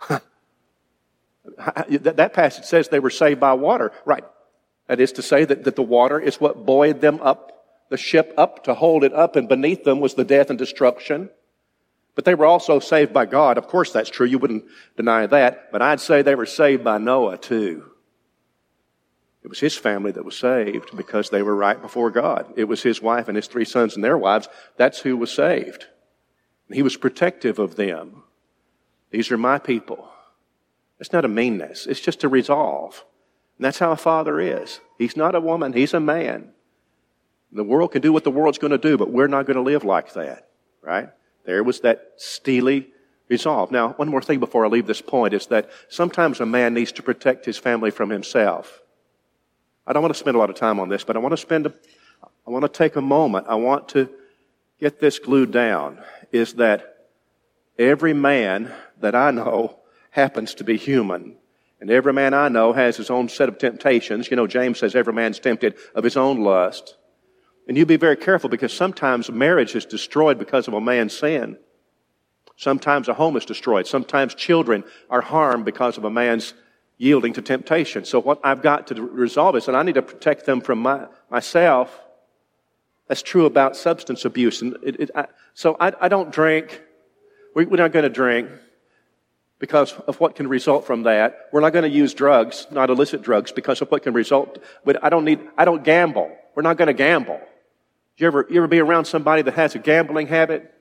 that 0.08 0.22
passage 2.32 2.64
says 2.64 2.88
they 2.88 3.00
were 3.00 3.10
saved 3.10 3.40
by 3.40 3.52
water. 3.52 3.92
Right. 4.04 4.24
That 4.86 5.00
is 5.00 5.12
to 5.12 5.22
say 5.22 5.44
that, 5.44 5.64
that 5.64 5.76
the 5.76 5.82
water 5.82 6.18
is 6.18 6.40
what 6.40 6.66
buoyed 6.66 7.00
them 7.00 7.20
up, 7.22 7.64
the 7.88 7.96
ship 7.96 8.34
up 8.36 8.64
to 8.64 8.74
hold 8.74 9.04
it 9.04 9.12
up, 9.12 9.36
and 9.36 9.48
beneath 9.48 9.84
them 9.84 10.00
was 10.00 10.14
the 10.14 10.24
death 10.24 10.50
and 10.50 10.58
destruction. 10.58 11.30
But 12.14 12.24
they 12.24 12.34
were 12.34 12.46
also 12.46 12.78
saved 12.78 13.12
by 13.12 13.26
God. 13.26 13.56
Of 13.56 13.68
course, 13.68 13.92
that's 13.92 14.10
true. 14.10 14.26
You 14.26 14.38
wouldn't 14.38 14.64
deny 14.96 15.26
that. 15.26 15.72
But 15.72 15.82
I'd 15.82 16.00
say 16.00 16.20
they 16.20 16.34
were 16.34 16.46
saved 16.46 16.84
by 16.84 16.98
Noah, 16.98 17.38
too. 17.38 17.90
It 19.42 19.48
was 19.48 19.60
his 19.60 19.76
family 19.76 20.12
that 20.12 20.24
was 20.24 20.36
saved 20.36 20.96
because 20.96 21.30
they 21.30 21.42
were 21.42 21.56
right 21.56 21.80
before 21.80 22.10
God. 22.10 22.52
It 22.56 22.64
was 22.64 22.82
his 22.82 23.02
wife 23.02 23.28
and 23.28 23.36
his 23.36 23.48
three 23.48 23.64
sons 23.64 23.94
and 23.94 24.04
their 24.04 24.18
wives. 24.18 24.48
That's 24.76 25.00
who 25.00 25.16
was 25.16 25.32
saved. 25.32 25.86
He 26.72 26.82
was 26.82 26.96
protective 26.96 27.58
of 27.58 27.76
them. 27.76 28.22
These 29.10 29.30
are 29.30 29.38
my 29.38 29.58
people. 29.58 30.08
It's 30.98 31.12
not 31.12 31.24
a 31.24 31.28
meanness. 31.28 31.86
It's 31.86 32.00
just 32.00 32.24
a 32.24 32.28
resolve. 32.28 33.04
And 33.58 33.64
that's 33.64 33.78
how 33.78 33.92
a 33.92 33.96
father 33.96 34.40
is. 34.40 34.80
He's 34.98 35.16
not 35.16 35.34
a 35.34 35.40
woman. 35.40 35.72
He's 35.72 35.94
a 35.94 36.00
man. 36.00 36.52
The 37.50 37.64
world 37.64 37.92
can 37.92 38.00
do 38.00 38.12
what 38.12 38.24
the 38.24 38.30
world's 38.30 38.58
going 38.58 38.70
to 38.70 38.78
do, 38.78 38.96
but 38.96 39.10
we're 39.10 39.26
not 39.26 39.46
going 39.46 39.56
to 39.56 39.62
live 39.62 39.84
like 39.84 40.14
that. 40.14 40.48
Right? 40.80 41.10
There 41.44 41.62
was 41.62 41.80
that 41.80 42.12
steely 42.16 42.88
resolve. 43.28 43.70
Now, 43.70 43.90
one 43.94 44.08
more 44.08 44.22
thing 44.22 44.40
before 44.40 44.64
I 44.64 44.68
leave 44.68 44.86
this 44.86 45.02
point 45.02 45.34
is 45.34 45.46
that 45.46 45.70
sometimes 45.88 46.40
a 46.40 46.46
man 46.46 46.74
needs 46.74 46.92
to 46.92 47.02
protect 47.02 47.44
his 47.44 47.58
family 47.58 47.90
from 47.90 48.10
himself. 48.10 48.80
I 49.86 49.92
don't 49.92 50.02
want 50.02 50.14
to 50.14 50.20
spend 50.20 50.36
a 50.36 50.38
lot 50.38 50.50
of 50.50 50.56
time 50.56 50.78
on 50.78 50.88
this, 50.88 51.04
but 51.04 51.16
I 51.16 51.18
want 51.18 51.32
to 51.32 51.36
spend 51.36 51.66
a, 51.66 51.74
I 52.46 52.50
want 52.50 52.62
to 52.62 52.68
take 52.68 52.96
a 52.96 53.00
moment. 53.00 53.46
I 53.48 53.56
want 53.56 53.88
to 53.90 54.08
get 54.82 54.98
this 54.98 55.20
glued 55.20 55.52
down 55.52 55.96
is 56.32 56.54
that 56.54 57.06
every 57.78 58.12
man 58.12 58.68
that 59.00 59.14
I 59.14 59.30
know 59.30 59.78
happens 60.10 60.54
to 60.54 60.64
be 60.64 60.76
human. 60.76 61.36
And 61.80 61.88
every 61.88 62.12
man 62.12 62.34
I 62.34 62.48
know 62.48 62.72
has 62.72 62.96
his 62.96 63.08
own 63.08 63.28
set 63.28 63.48
of 63.48 63.58
temptations. 63.58 64.28
You 64.28 64.36
know, 64.36 64.48
James 64.48 64.80
says 64.80 64.96
every 64.96 65.12
man's 65.12 65.38
tempted 65.38 65.76
of 65.94 66.02
his 66.02 66.16
own 66.16 66.42
lust. 66.42 66.96
And 67.68 67.76
you 67.76 67.86
be 67.86 67.96
very 67.96 68.16
careful 68.16 68.50
because 68.50 68.72
sometimes 68.72 69.30
marriage 69.30 69.76
is 69.76 69.84
destroyed 69.84 70.36
because 70.36 70.66
of 70.66 70.74
a 70.74 70.80
man's 70.80 71.16
sin. 71.16 71.58
Sometimes 72.56 73.06
a 73.06 73.14
home 73.14 73.36
is 73.36 73.44
destroyed. 73.44 73.86
Sometimes 73.86 74.34
children 74.34 74.82
are 75.08 75.20
harmed 75.20 75.64
because 75.64 75.96
of 75.96 76.02
a 76.02 76.10
man's 76.10 76.54
yielding 76.98 77.34
to 77.34 77.42
temptation. 77.42 78.04
So 78.04 78.18
what 78.18 78.40
I've 78.42 78.62
got 78.62 78.88
to 78.88 79.00
resolve 79.00 79.54
is 79.54 79.66
that 79.66 79.76
I 79.76 79.84
need 79.84 79.94
to 79.94 80.02
protect 80.02 80.44
them 80.44 80.60
from 80.60 80.80
my, 80.80 81.06
myself. 81.30 82.00
That's 83.12 83.20
true 83.20 83.44
about 83.44 83.76
substance 83.76 84.24
abuse. 84.24 84.62
And 84.62 84.74
it, 84.82 84.98
it, 84.98 85.10
I, 85.14 85.26
so 85.52 85.76
I, 85.78 85.92
I, 86.00 86.08
don't 86.08 86.32
drink. 86.32 86.80
We, 87.54 87.66
we're 87.66 87.76
not 87.76 87.92
going 87.92 88.04
to 88.04 88.08
drink 88.08 88.48
because 89.58 89.92
of 89.92 90.18
what 90.18 90.34
can 90.34 90.48
result 90.48 90.86
from 90.86 91.02
that. 91.02 91.50
We're 91.52 91.60
not 91.60 91.74
going 91.74 91.82
to 91.82 91.94
use 91.94 92.14
drugs, 92.14 92.66
not 92.70 92.88
illicit 92.88 93.20
drugs, 93.20 93.52
because 93.52 93.82
of 93.82 93.90
what 93.90 94.02
can 94.02 94.14
result. 94.14 94.60
But 94.82 95.04
I 95.04 95.10
don't 95.10 95.26
need, 95.26 95.40
I 95.58 95.66
don't 95.66 95.84
gamble. 95.84 96.34
We're 96.54 96.62
not 96.62 96.78
going 96.78 96.86
to 96.86 96.94
gamble. 96.94 97.38
You 98.16 98.28
ever, 98.28 98.46
you 98.48 98.56
ever 98.56 98.66
be 98.66 98.78
around 98.78 99.04
somebody 99.04 99.42
that 99.42 99.52
has 99.52 99.74
a 99.74 99.78
gambling 99.78 100.28
habit? 100.28 100.72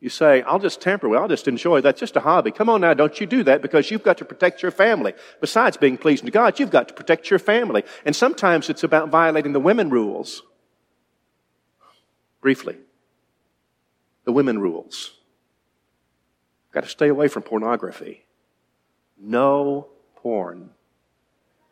You 0.00 0.10
say, 0.10 0.42
I'll 0.42 0.58
just 0.58 0.82
tamper 0.82 1.08
with, 1.08 1.18
I'll 1.18 1.28
just 1.28 1.48
enjoy. 1.48 1.80
That's 1.80 1.98
just 1.98 2.14
a 2.14 2.20
hobby. 2.20 2.50
Come 2.50 2.68
on 2.68 2.82
now, 2.82 2.92
don't 2.92 3.18
you 3.18 3.26
do 3.26 3.42
that 3.44 3.62
because 3.62 3.90
you've 3.90 4.04
got 4.04 4.18
to 4.18 4.26
protect 4.26 4.60
your 4.60 4.70
family. 4.70 5.14
Besides 5.40 5.78
being 5.78 5.96
pleasing 5.96 6.26
to 6.26 6.30
God, 6.30 6.60
you've 6.60 6.70
got 6.70 6.88
to 6.88 6.94
protect 6.94 7.30
your 7.30 7.38
family. 7.38 7.84
And 8.04 8.14
sometimes 8.14 8.68
it's 8.68 8.84
about 8.84 9.08
violating 9.08 9.54
the 9.54 9.60
women 9.60 9.88
rules. 9.88 10.42
Briefly. 12.44 12.76
The 14.26 14.32
women 14.32 14.58
rules. 14.58 15.14
Got 16.72 16.84
to 16.84 16.90
stay 16.90 17.08
away 17.08 17.26
from 17.26 17.42
pornography. 17.42 18.26
No 19.18 19.88
porn. 20.16 20.68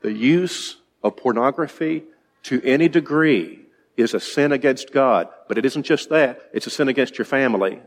The 0.00 0.14
use 0.14 0.78
of 1.02 1.18
pornography 1.18 2.04
to 2.44 2.62
any 2.64 2.88
degree 2.88 3.66
is 3.98 4.14
a 4.14 4.20
sin 4.20 4.50
against 4.50 4.94
God. 4.94 5.28
But 5.46 5.58
it 5.58 5.66
isn't 5.66 5.82
just 5.82 6.08
that, 6.08 6.40
it's 6.54 6.66
a 6.66 6.70
sin 6.70 6.88
against 6.88 7.18
your 7.18 7.26
family. 7.26 7.78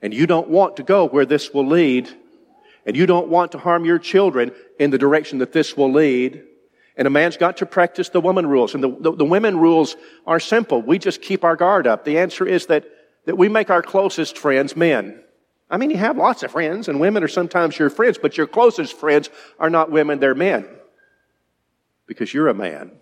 And 0.00 0.14
you 0.14 0.26
don't 0.26 0.48
want 0.48 0.78
to 0.78 0.82
go 0.82 1.06
where 1.08 1.26
this 1.26 1.52
will 1.52 1.66
lead. 1.66 2.08
And 2.86 2.96
you 2.96 3.04
don't 3.04 3.28
want 3.28 3.52
to 3.52 3.58
harm 3.58 3.84
your 3.84 3.98
children 3.98 4.52
in 4.78 4.92
the 4.92 4.96
direction 4.96 5.40
that 5.40 5.52
this 5.52 5.76
will 5.76 5.92
lead. 5.92 6.42
And 7.00 7.06
a 7.06 7.10
man's 7.10 7.38
got 7.38 7.56
to 7.56 7.66
practice 7.66 8.10
the 8.10 8.20
woman 8.20 8.46
rules. 8.46 8.74
And 8.74 8.84
the, 8.84 8.94
the, 9.00 9.16
the 9.16 9.24
women 9.24 9.58
rules 9.58 9.96
are 10.26 10.38
simple. 10.38 10.82
We 10.82 10.98
just 10.98 11.22
keep 11.22 11.44
our 11.44 11.56
guard 11.56 11.86
up. 11.86 12.04
The 12.04 12.18
answer 12.18 12.46
is 12.46 12.66
that, 12.66 12.84
that 13.24 13.38
we 13.38 13.48
make 13.48 13.70
our 13.70 13.80
closest 13.80 14.36
friends 14.36 14.76
men. 14.76 15.18
I 15.70 15.78
mean, 15.78 15.88
you 15.88 15.96
have 15.96 16.18
lots 16.18 16.42
of 16.42 16.50
friends, 16.50 16.88
and 16.88 17.00
women 17.00 17.24
are 17.24 17.28
sometimes 17.28 17.78
your 17.78 17.88
friends, 17.88 18.18
but 18.20 18.36
your 18.36 18.46
closest 18.46 18.98
friends 18.98 19.30
are 19.58 19.70
not 19.70 19.90
women, 19.90 20.20
they're 20.20 20.34
men. 20.34 20.68
Because 22.06 22.34
you're 22.34 22.48
a 22.48 22.54
man. 22.54 22.92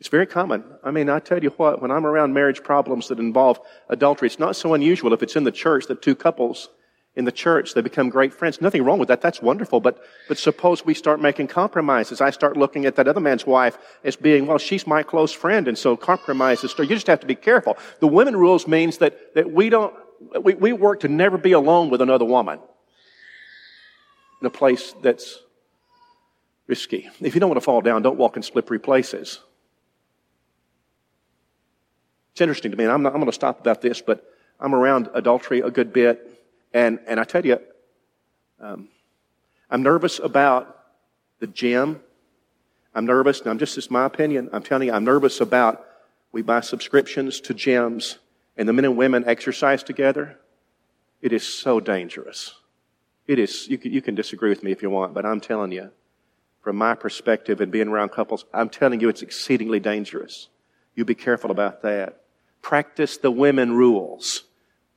It's 0.00 0.08
very 0.08 0.26
common. 0.26 0.64
I 0.82 0.90
mean, 0.90 1.08
I 1.08 1.20
tell 1.20 1.40
you 1.40 1.50
what, 1.50 1.80
when 1.80 1.92
I'm 1.92 2.04
around 2.04 2.34
marriage 2.34 2.64
problems 2.64 3.06
that 3.06 3.20
involve 3.20 3.60
adultery, 3.88 4.26
it's 4.26 4.40
not 4.40 4.56
so 4.56 4.74
unusual 4.74 5.12
if 5.12 5.22
it's 5.22 5.36
in 5.36 5.44
the 5.44 5.52
church 5.52 5.86
that 5.86 6.02
two 6.02 6.16
couples 6.16 6.70
in 7.14 7.26
the 7.26 7.32
church, 7.32 7.74
they 7.74 7.82
become 7.82 8.08
great 8.08 8.32
friends. 8.32 8.60
Nothing 8.60 8.84
wrong 8.84 8.98
with 8.98 9.08
that. 9.08 9.20
That's 9.20 9.42
wonderful. 9.42 9.80
But, 9.80 10.02
but 10.28 10.38
suppose 10.38 10.84
we 10.84 10.94
start 10.94 11.20
making 11.20 11.48
compromises. 11.48 12.22
I 12.22 12.30
start 12.30 12.56
looking 12.56 12.86
at 12.86 12.96
that 12.96 13.06
other 13.06 13.20
man's 13.20 13.46
wife 13.46 13.76
as 14.02 14.16
being, 14.16 14.46
well, 14.46 14.56
she's 14.56 14.86
my 14.86 15.02
close 15.02 15.30
friend. 15.30 15.68
And 15.68 15.76
so 15.76 15.94
compromises. 15.96 16.74
You 16.78 16.86
just 16.86 17.06
have 17.08 17.20
to 17.20 17.26
be 17.26 17.34
careful. 17.34 17.76
The 18.00 18.06
women 18.06 18.34
rules 18.34 18.66
means 18.66 18.98
that, 18.98 19.34
that 19.34 19.50
we 19.50 19.68
don't, 19.68 19.94
we, 20.40 20.54
we 20.54 20.72
work 20.72 21.00
to 21.00 21.08
never 21.08 21.36
be 21.36 21.52
alone 21.52 21.90
with 21.90 22.00
another 22.00 22.24
woman 22.24 22.60
in 24.40 24.46
a 24.46 24.50
place 24.50 24.94
that's 25.02 25.38
risky. 26.66 27.10
If 27.20 27.34
you 27.34 27.40
don't 27.40 27.50
want 27.50 27.60
to 27.60 27.64
fall 27.64 27.82
down, 27.82 28.00
don't 28.00 28.16
walk 28.16 28.38
in 28.38 28.42
slippery 28.42 28.78
places. 28.78 29.40
It's 32.32 32.40
interesting 32.40 32.70
to 32.70 32.76
me, 32.78 32.84
and 32.84 32.92
I'm, 32.92 33.06
I'm 33.06 33.12
going 33.12 33.26
to 33.26 33.32
stop 33.32 33.60
about 33.60 33.82
this, 33.82 34.00
but 34.00 34.26
I'm 34.58 34.74
around 34.74 35.10
adultery 35.12 35.60
a 35.60 35.70
good 35.70 35.92
bit, 35.92 36.41
and, 36.72 36.98
and 37.06 37.20
I 37.20 37.24
tell 37.24 37.44
you, 37.44 37.58
um, 38.60 38.88
I'm 39.70 39.82
nervous 39.82 40.18
about 40.18 40.78
the 41.40 41.46
gym. 41.46 42.00
I'm 42.94 43.06
nervous, 43.06 43.40
and 43.40 43.48
I'm 43.48 43.58
just, 43.58 43.78
it's 43.78 43.90
my 43.90 44.04
opinion, 44.04 44.50
I'm 44.52 44.62
telling 44.62 44.88
you, 44.88 44.94
I'm 44.94 45.04
nervous 45.04 45.40
about 45.40 45.86
we 46.30 46.42
buy 46.42 46.60
subscriptions 46.60 47.40
to 47.42 47.54
gyms, 47.54 48.16
and 48.56 48.68
the 48.68 48.72
men 48.72 48.84
and 48.84 48.96
women 48.96 49.24
exercise 49.26 49.82
together. 49.82 50.38
It 51.20 51.32
is 51.32 51.46
so 51.46 51.80
dangerous. 51.80 52.54
It 53.26 53.38
is, 53.38 53.68
you 53.68 53.78
can, 53.78 53.92
you 53.92 54.02
can 54.02 54.14
disagree 54.14 54.50
with 54.50 54.62
me 54.62 54.72
if 54.72 54.82
you 54.82 54.90
want, 54.90 55.14
but 55.14 55.24
I'm 55.24 55.40
telling 55.40 55.72
you, 55.72 55.90
from 56.62 56.76
my 56.76 56.94
perspective 56.94 57.60
and 57.60 57.72
being 57.72 57.88
around 57.88 58.10
couples, 58.10 58.44
I'm 58.52 58.68
telling 58.68 59.00
you 59.00 59.08
it's 59.08 59.22
exceedingly 59.22 59.80
dangerous. 59.80 60.48
You 60.94 61.04
be 61.04 61.14
careful 61.14 61.50
about 61.50 61.82
that 61.82 62.18
practice 62.62 63.16
the 63.16 63.30
women 63.30 63.72
rules. 63.72 64.44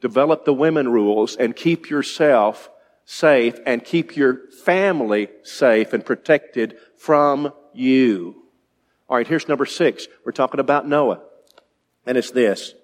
Develop 0.06 0.46
the 0.46 0.54
women 0.54 0.90
rules 0.90 1.36
and 1.36 1.56
keep 1.56 1.90
yourself 1.90 2.70
safe 3.06 3.58
and 3.66 3.84
keep 3.84 4.16
your 4.16 4.52
family 4.64 5.30
safe 5.42 5.94
and 5.94 6.06
protected 6.06 6.78
from 6.96 7.52
you. 7.74 8.36
All 9.10 9.18
right, 9.18 9.26
here's 9.26 9.48
number 9.48 9.66
six. 9.66 10.08
We're 10.24 10.32
talking 10.32 10.60
about 10.60 10.88
Noah. 10.88 11.22
And 12.06 12.20
it's 12.20 12.30
this. 12.30 12.76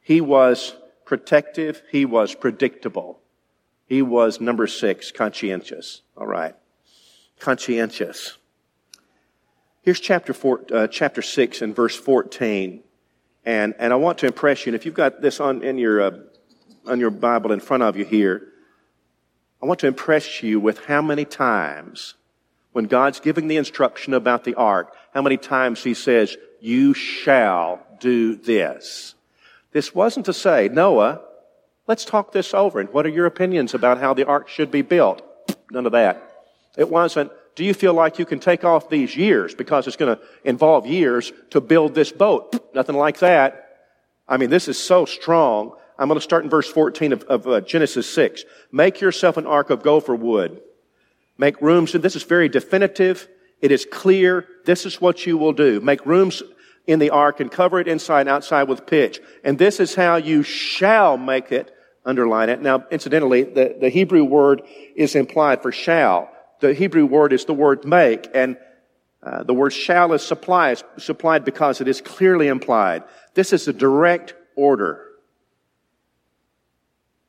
He 0.00 0.22
was 0.22 0.74
protective. 1.04 1.82
He 1.92 2.06
was 2.06 2.34
predictable. 2.34 3.20
He 3.84 4.00
was 4.00 4.40
number 4.40 4.66
six, 4.66 5.10
conscientious. 5.10 6.00
All 6.16 6.26
right. 6.26 6.54
Conscientious. 7.38 8.38
Here's 9.82 10.00
chapter 10.00 10.32
four, 10.32 10.64
uh, 10.72 10.86
chapter 10.86 11.20
six 11.20 11.60
and 11.60 11.76
verse 11.76 11.94
14. 11.94 12.82
And, 13.44 13.74
and 13.78 13.92
I 13.92 13.96
want 13.96 14.16
to 14.20 14.26
impress 14.26 14.64
you, 14.64 14.70
and 14.70 14.74
if 14.74 14.86
you've 14.86 14.94
got 14.94 15.20
this 15.20 15.38
on, 15.38 15.62
in 15.62 15.76
your, 15.76 16.00
uh, 16.00 16.10
on 16.88 17.00
your 17.00 17.10
Bible 17.10 17.52
in 17.52 17.60
front 17.60 17.82
of 17.82 17.96
you 17.96 18.04
here, 18.04 18.48
I 19.62 19.66
want 19.66 19.80
to 19.80 19.86
impress 19.86 20.42
you 20.42 20.60
with 20.60 20.84
how 20.84 21.02
many 21.02 21.24
times 21.24 22.14
when 22.72 22.84
God's 22.86 23.20
giving 23.20 23.48
the 23.48 23.56
instruction 23.56 24.12
about 24.12 24.44
the 24.44 24.54
ark, 24.54 24.94
how 25.14 25.22
many 25.22 25.38
times 25.38 25.82
He 25.82 25.94
says, 25.94 26.36
you 26.60 26.94
shall 26.94 27.80
do 28.00 28.36
this. 28.36 29.14
This 29.72 29.94
wasn't 29.94 30.26
to 30.26 30.32
say, 30.32 30.68
Noah, 30.68 31.22
let's 31.86 32.04
talk 32.04 32.32
this 32.32 32.52
over 32.52 32.80
and 32.80 32.92
what 32.92 33.06
are 33.06 33.10
your 33.10 33.26
opinions 33.26 33.74
about 33.74 33.98
how 33.98 34.14
the 34.14 34.26
ark 34.26 34.48
should 34.48 34.70
be 34.70 34.82
built? 34.82 35.22
None 35.70 35.86
of 35.86 35.92
that. 35.92 36.22
It 36.76 36.90
wasn't, 36.90 37.32
do 37.54 37.64
you 37.64 37.72
feel 37.72 37.94
like 37.94 38.18
you 38.18 38.26
can 38.26 38.40
take 38.40 38.64
off 38.64 38.90
these 38.90 39.16
years 39.16 39.54
because 39.54 39.86
it's 39.86 39.96
going 39.96 40.14
to 40.14 40.22
involve 40.44 40.86
years 40.86 41.32
to 41.50 41.60
build 41.60 41.94
this 41.94 42.12
boat? 42.12 42.74
Nothing 42.74 42.96
like 42.96 43.18
that. 43.20 43.62
I 44.28 44.36
mean, 44.36 44.50
this 44.50 44.68
is 44.68 44.78
so 44.78 45.06
strong. 45.06 45.72
I'm 45.98 46.08
going 46.08 46.18
to 46.18 46.24
start 46.24 46.44
in 46.44 46.50
verse 46.50 46.68
14 46.68 47.12
of, 47.12 47.22
of 47.24 47.46
uh, 47.46 47.60
Genesis 47.62 48.08
6. 48.12 48.44
Make 48.70 49.00
yourself 49.00 49.36
an 49.36 49.46
ark 49.46 49.70
of 49.70 49.82
gopher 49.82 50.14
wood. 50.14 50.60
Make 51.38 51.60
rooms, 51.60 51.94
and 51.94 52.04
this 52.04 52.16
is 52.16 52.22
very 52.22 52.48
definitive. 52.48 53.28
It 53.60 53.72
is 53.72 53.86
clear. 53.90 54.46
This 54.64 54.86
is 54.86 55.00
what 55.00 55.26
you 55.26 55.38
will 55.38 55.52
do. 55.52 55.80
Make 55.80 56.04
rooms 56.04 56.42
in 56.86 56.98
the 56.98 57.10
ark 57.10 57.40
and 57.40 57.50
cover 57.50 57.80
it 57.80 57.88
inside 57.88 58.22
and 58.22 58.28
outside 58.28 58.64
with 58.64 58.86
pitch. 58.86 59.20
And 59.42 59.58
this 59.58 59.80
is 59.80 59.94
how 59.94 60.16
you 60.16 60.42
shall 60.42 61.16
make 61.16 61.52
it. 61.52 61.72
Underline 62.04 62.50
it. 62.50 62.62
Now, 62.62 62.84
incidentally, 62.90 63.42
the, 63.42 63.76
the 63.80 63.88
Hebrew 63.88 64.22
word 64.22 64.62
is 64.94 65.16
implied 65.16 65.62
for 65.62 65.72
shall. 65.72 66.30
The 66.60 66.72
Hebrew 66.72 67.04
word 67.04 67.32
is 67.32 67.44
the 67.44 67.52
word 67.52 67.84
make, 67.84 68.28
and 68.32 68.56
uh, 69.22 69.42
the 69.42 69.52
word 69.52 69.72
shall 69.72 70.12
is 70.12 70.22
supplied, 70.22 70.80
supplied 70.98 71.44
because 71.44 71.80
it 71.80 71.88
is 71.88 72.00
clearly 72.00 72.46
implied. 72.46 73.02
This 73.34 73.52
is 73.52 73.66
a 73.66 73.72
direct 73.72 74.34
order. 74.54 75.05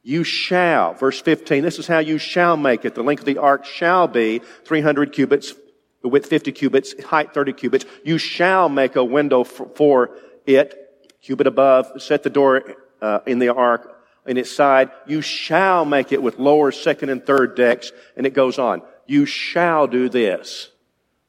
You 0.08 0.24
shall, 0.24 0.93
verse 0.93 1.20
15, 1.20 1.63
this 1.63 1.80
is 1.80 1.88
how 1.88 2.00
you 2.00 2.17
shall 2.17 2.56
make 2.56 2.86
it. 2.86 2.96
The 2.96 3.04
length 3.04 3.20
of 3.20 3.26
the 3.26 3.39
ark 3.39 3.65
shall 3.65 4.08
be 4.08 4.39
300 4.63 5.12
cubits, 5.12 5.54
the 6.02 6.08
width 6.08 6.28
50 6.28 6.54
cubits, 6.54 7.04
height 7.04 7.34
30 7.34 7.52
cubits. 7.52 7.86
You 8.06 8.17
shall 8.17 8.70
make 8.70 8.96
a 8.96 9.04
window 9.04 9.43
for, 9.43 9.67
for 9.76 10.12
it, 10.46 11.17
cubit 11.22 11.46
above, 11.46 12.02
set 12.02 12.24
the 12.24 12.30
door 12.30 12.63
uh, 13.02 13.20
in 13.26 13.39
the 13.39 13.54
ark 13.54 14.02
in 14.26 14.38
its 14.38 14.50
side. 14.50 14.91
You 15.08 15.22
shall 15.22 15.84
make 15.84 16.13
it 16.13 16.24
with 16.24 16.39
lower, 16.39 16.72
second, 16.72 17.10
and 17.10 17.26
third 17.26 17.58
decks. 17.58 17.91
And 18.15 18.26
it 18.26 18.34
goes 18.34 18.58
on. 18.58 18.84
You 19.08 19.26
shall 19.26 19.88
do 19.88 20.08
this. 20.08 20.70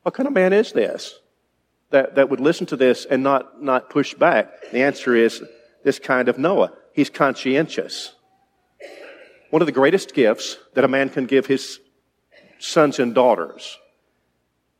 What 0.02 0.14
kind 0.14 0.28
of 0.28 0.32
man 0.32 0.52
is 0.52 0.70
this? 0.70 1.18
That, 1.90 2.14
that 2.14 2.30
would 2.30 2.38
listen 2.38 2.66
to 2.66 2.76
this 2.76 3.06
and 3.06 3.24
not, 3.24 3.60
not 3.60 3.90
push 3.90 4.14
back. 4.14 4.70
The 4.70 4.82
answer 4.82 5.16
is 5.16 5.42
this 5.82 5.98
kind 5.98 6.28
of 6.28 6.38
Noah. 6.38 6.74
He's 6.92 7.10
conscientious. 7.10 8.14
One 9.50 9.62
of 9.62 9.66
the 9.66 9.72
greatest 9.72 10.14
gifts 10.14 10.58
that 10.74 10.84
a 10.84 10.88
man 10.88 11.08
can 11.08 11.26
give 11.26 11.46
his 11.46 11.80
sons 12.58 12.98
and 12.98 13.14
daughters 13.14 13.78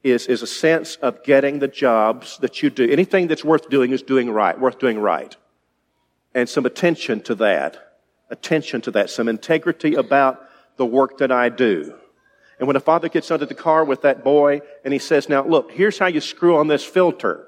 is, 0.02 0.26
is 0.26 0.42
a 0.42 0.46
sense 0.46 0.96
of 0.96 1.24
getting 1.24 1.58
the 1.58 1.68
jobs 1.68 2.38
that 2.38 2.62
you 2.62 2.70
do. 2.70 2.88
Anything 2.88 3.28
that's 3.28 3.44
worth 3.44 3.68
doing 3.70 3.92
is 3.92 4.02
doing 4.02 4.30
right, 4.30 4.58
worth 4.58 4.78
doing 4.78 4.98
right. 4.98 5.36
And 6.34 6.48
some 6.48 6.66
attention 6.66 7.20
to 7.22 7.34
that. 7.36 7.96
Attention 8.30 8.80
to 8.82 8.90
that. 8.92 9.10
Some 9.10 9.28
integrity 9.28 9.94
about 9.94 10.40
the 10.76 10.86
work 10.86 11.18
that 11.18 11.32
I 11.32 11.48
do. 11.48 11.94
And 12.58 12.66
when 12.66 12.76
a 12.76 12.80
father 12.80 13.08
gets 13.08 13.30
under 13.30 13.46
the 13.46 13.54
car 13.54 13.84
with 13.84 14.02
that 14.02 14.22
boy 14.22 14.60
and 14.84 14.92
he 14.92 14.98
says, 14.98 15.28
now 15.28 15.44
look, 15.44 15.72
here's 15.72 15.98
how 15.98 16.06
you 16.06 16.20
screw 16.20 16.56
on 16.58 16.66
this 16.66 16.84
filter. 16.84 17.46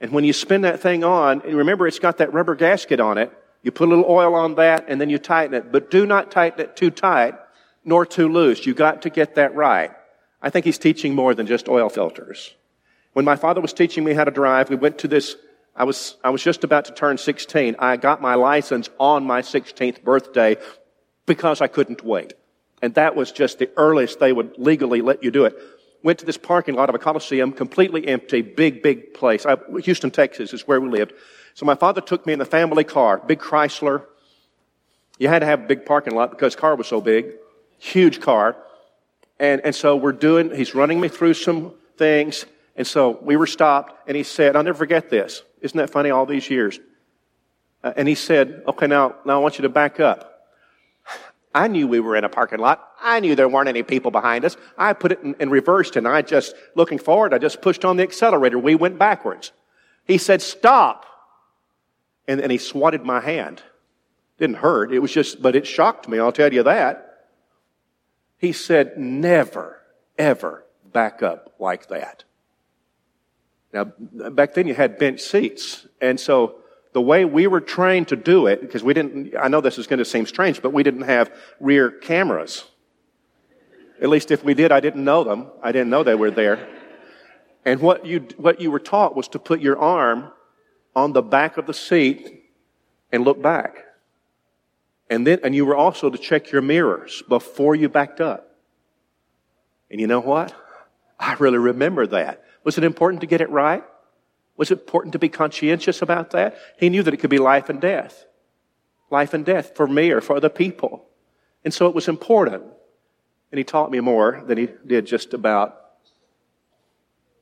And 0.00 0.12
when 0.12 0.24
you 0.24 0.32
spin 0.32 0.62
that 0.62 0.80
thing 0.80 1.04
on, 1.04 1.42
and 1.42 1.56
remember 1.56 1.86
it's 1.86 1.98
got 1.98 2.18
that 2.18 2.32
rubber 2.32 2.54
gasket 2.54 3.00
on 3.00 3.18
it, 3.18 3.32
you 3.62 3.72
put 3.72 3.88
a 3.88 3.90
little 3.90 4.06
oil 4.08 4.34
on 4.34 4.54
that 4.56 4.86
and 4.88 5.00
then 5.00 5.10
you 5.10 5.18
tighten 5.18 5.54
it. 5.54 5.72
But 5.72 5.90
do 5.90 6.06
not 6.06 6.30
tighten 6.30 6.60
it 6.60 6.76
too 6.76 6.90
tight 6.90 7.34
nor 7.84 8.04
too 8.06 8.28
loose. 8.28 8.66
You 8.66 8.74
got 8.74 9.02
to 9.02 9.10
get 9.10 9.34
that 9.36 9.54
right. 9.54 9.90
I 10.40 10.50
think 10.50 10.64
he's 10.64 10.78
teaching 10.78 11.14
more 11.14 11.34
than 11.34 11.46
just 11.46 11.68
oil 11.68 11.88
filters. 11.88 12.54
When 13.12 13.24
my 13.24 13.36
father 13.36 13.60
was 13.60 13.72
teaching 13.72 14.04
me 14.04 14.12
how 14.12 14.24
to 14.24 14.30
drive, 14.30 14.70
we 14.70 14.76
went 14.76 14.98
to 14.98 15.08
this, 15.08 15.36
I 15.74 15.84
was, 15.84 16.16
I 16.22 16.30
was 16.30 16.42
just 16.42 16.62
about 16.64 16.84
to 16.84 16.92
turn 16.92 17.18
16. 17.18 17.76
I 17.78 17.96
got 17.96 18.22
my 18.22 18.34
license 18.34 18.88
on 19.00 19.24
my 19.24 19.42
16th 19.42 20.02
birthday 20.04 20.56
because 21.26 21.60
I 21.60 21.66
couldn't 21.66 22.04
wait. 22.04 22.34
And 22.80 22.94
that 22.94 23.16
was 23.16 23.32
just 23.32 23.58
the 23.58 23.70
earliest 23.76 24.20
they 24.20 24.32
would 24.32 24.56
legally 24.56 25.00
let 25.00 25.24
you 25.24 25.30
do 25.30 25.46
it. 25.46 25.56
Went 26.04 26.20
to 26.20 26.26
this 26.26 26.38
parking 26.38 26.76
lot 26.76 26.88
of 26.88 26.94
a 26.94 26.98
coliseum, 26.98 27.50
completely 27.50 28.06
empty, 28.06 28.40
big, 28.40 28.82
big 28.82 29.14
place. 29.14 29.44
I, 29.44 29.56
Houston, 29.82 30.12
Texas 30.12 30.52
is 30.52 30.68
where 30.68 30.80
we 30.80 30.88
lived. 30.88 31.12
So 31.58 31.66
my 31.66 31.74
father 31.74 32.00
took 32.00 32.24
me 32.24 32.32
in 32.32 32.38
the 32.38 32.44
family 32.44 32.84
car, 32.84 33.18
big 33.18 33.40
Chrysler. 33.40 34.04
You 35.18 35.26
had 35.26 35.40
to 35.40 35.46
have 35.46 35.64
a 35.64 35.66
big 35.66 35.84
parking 35.84 36.14
lot 36.14 36.30
because 36.30 36.54
car 36.54 36.76
was 36.76 36.86
so 36.86 37.00
big. 37.00 37.32
Huge 37.80 38.20
car. 38.20 38.56
And, 39.40 39.60
and 39.64 39.74
so 39.74 39.96
we're 39.96 40.12
doing, 40.12 40.54
he's 40.54 40.76
running 40.76 41.00
me 41.00 41.08
through 41.08 41.34
some 41.34 41.74
things. 41.96 42.46
And 42.76 42.86
so 42.86 43.18
we 43.22 43.34
were 43.34 43.48
stopped 43.48 44.08
and 44.08 44.16
he 44.16 44.22
said, 44.22 44.54
I'll 44.54 44.62
never 44.62 44.78
forget 44.78 45.10
this. 45.10 45.42
Isn't 45.60 45.76
that 45.78 45.90
funny 45.90 46.10
all 46.10 46.26
these 46.26 46.48
years? 46.48 46.78
Uh, 47.82 47.92
and 47.96 48.06
he 48.06 48.14
said, 48.14 48.62
okay, 48.68 48.86
now, 48.86 49.16
now 49.24 49.40
I 49.40 49.42
want 49.42 49.58
you 49.58 49.62
to 49.62 49.68
back 49.68 49.98
up. 49.98 50.44
I 51.52 51.66
knew 51.66 51.88
we 51.88 51.98
were 51.98 52.14
in 52.14 52.22
a 52.22 52.28
parking 52.28 52.60
lot. 52.60 52.88
I 53.02 53.18
knew 53.18 53.34
there 53.34 53.48
weren't 53.48 53.68
any 53.68 53.82
people 53.82 54.12
behind 54.12 54.44
us. 54.44 54.56
I 54.76 54.92
put 54.92 55.10
it 55.10 55.22
in, 55.24 55.34
in 55.40 55.50
reversed 55.50 55.96
and 55.96 56.06
I 56.06 56.22
just, 56.22 56.54
looking 56.76 56.98
forward, 56.98 57.34
I 57.34 57.38
just 57.38 57.60
pushed 57.62 57.84
on 57.84 57.96
the 57.96 58.04
accelerator. 58.04 58.60
We 58.60 58.76
went 58.76 58.96
backwards. 58.96 59.50
He 60.04 60.18
said, 60.18 60.40
stop. 60.40 61.06
And, 62.28 62.40
and 62.40 62.52
he 62.52 62.58
swatted 62.58 63.02
my 63.02 63.20
hand. 63.20 63.62
Didn't 64.38 64.56
hurt. 64.56 64.92
It 64.92 65.00
was 65.00 65.10
just, 65.10 65.42
but 65.42 65.56
it 65.56 65.66
shocked 65.66 66.08
me. 66.08 66.20
I'll 66.20 66.30
tell 66.30 66.52
you 66.52 66.62
that. 66.62 67.26
He 68.36 68.52
said, 68.52 68.96
never, 68.96 69.82
ever 70.16 70.64
back 70.92 71.22
up 71.22 71.54
like 71.58 71.88
that. 71.88 72.22
Now, 73.72 73.84
back 73.84 74.54
then 74.54 74.66
you 74.66 74.74
had 74.74 74.98
bench 74.98 75.20
seats. 75.20 75.86
And 76.00 76.20
so 76.20 76.56
the 76.92 77.00
way 77.00 77.24
we 77.24 77.46
were 77.46 77.60
trained 77.60 78.08
to 78.08 78.16
do 78.16 78.46
it, 78.46 78.60
because 78.60 78.84
we 78.84 78.94
didn't, 78.94 79.34
I 79.36 79.48
know 79.48 79.60
this 79.60 79.78
is 79.78 79.86
going 79.86 79.98
to 79.98 80.04
seem 80.04 80.26
strange, 80.26 80.62
but 80.62 80.72
we 80.72 80.82
didn't 80.82 81.02
have 81.02 81.34
rear 81.60 81.90
cameras. 81.90 82.64
At 84.00 84.08
least 84.08 84.30
if 84.30 84.44
we 84.44 84.54
did, 84.54 84.70
I 84.70 84.80
didn't 84.80 85.02
know 85.02 85.24
them. 85.24 85.48
I 85.62 85.72
didn't 85.72 85.90
know 85.90 86.04
they 86.04 86.14
were 86.14 86.30
there. 86.30 86.68
And 87.64 87.80
what 87.80 88.06
you, 88.06 88.28
what 88.36 88.60
you 88.60 88.70
were 88.70 88.78
taught 88.78 89.16
was 89.16 89.28
to 89.28 89.38
put 89.38 89.60
your 89.60 89.78
arm 89.78 90.30
on 90.98 91.12
the 91.12 91.22
back 91.22 91.56
of 91.56 91.66
the 91.66 91.74
seat 91.74 92.42
and 93.12 93.24
look 93.24 93.40
back. 93.40 93.84
And 95.08 95.26
then, 95.26 95.38
and 95.44 95.54
you 95.54 95.64
were 95.64 95.76
also 95.76 96.10
to 96.10 96.18
check 96.18 96.50
your 96.50 96.60
mirrors 96.60 97.22
before 97.28 97.74
you 97.74 97.88
backed 97.88 98.20
up. 98.20 98.56
And 99.90 100.00
you 100.00 100.06
know 100.06 100.20
what? 100.20 100.54
I 101.18 101.34
really 101.34 101.58
remember 101.58 102.06
that. 102.08 102.44
Was 102.64 102.78
it 102.78 102.84
important 102.84 103.20
to 103.22 103.26
get 103.26 103.40
it 103.40 103.48
right? 103.48 103.84
Was 104.56 104.70
it 104.70 104.80
important 104.80 105.12
to 105.12 105.18
be 105.18 105.28
conscientious 105.28 106.02
about 106.02 106.32
that? 106.32 106.58
He 106.78 106.90
knew 106.90 107.02
that 107.04 107.14
it 107.14 107.18
could 107.18 107.30
be 107.30 107.38
life 107.38 107.68
and 107.68 107.80
death. 107.80 108.26
Life 109.08 109.32
and 109.32 109.46
death 109.46 109.76
for 109.76 109.86
me 109.86 110.10
or 110.10 110.20
for 110.20 110.36
other 110.36 110.50
people. 110.50 111.06
And 111.64 111.72
so 111.72 111.86
it 111.86 111.94
was 111.94 112.08
important. 112.08 112.64
And 113.50 113.58
he 113.58 113.64
taught 113.64 113.90
me 113.90 114.00
more 114.00 114.42
than 114.46 114.58
he 114.58 114.68
did 114.84 115.06
just 115.06 115.32
about, 115.32 115.78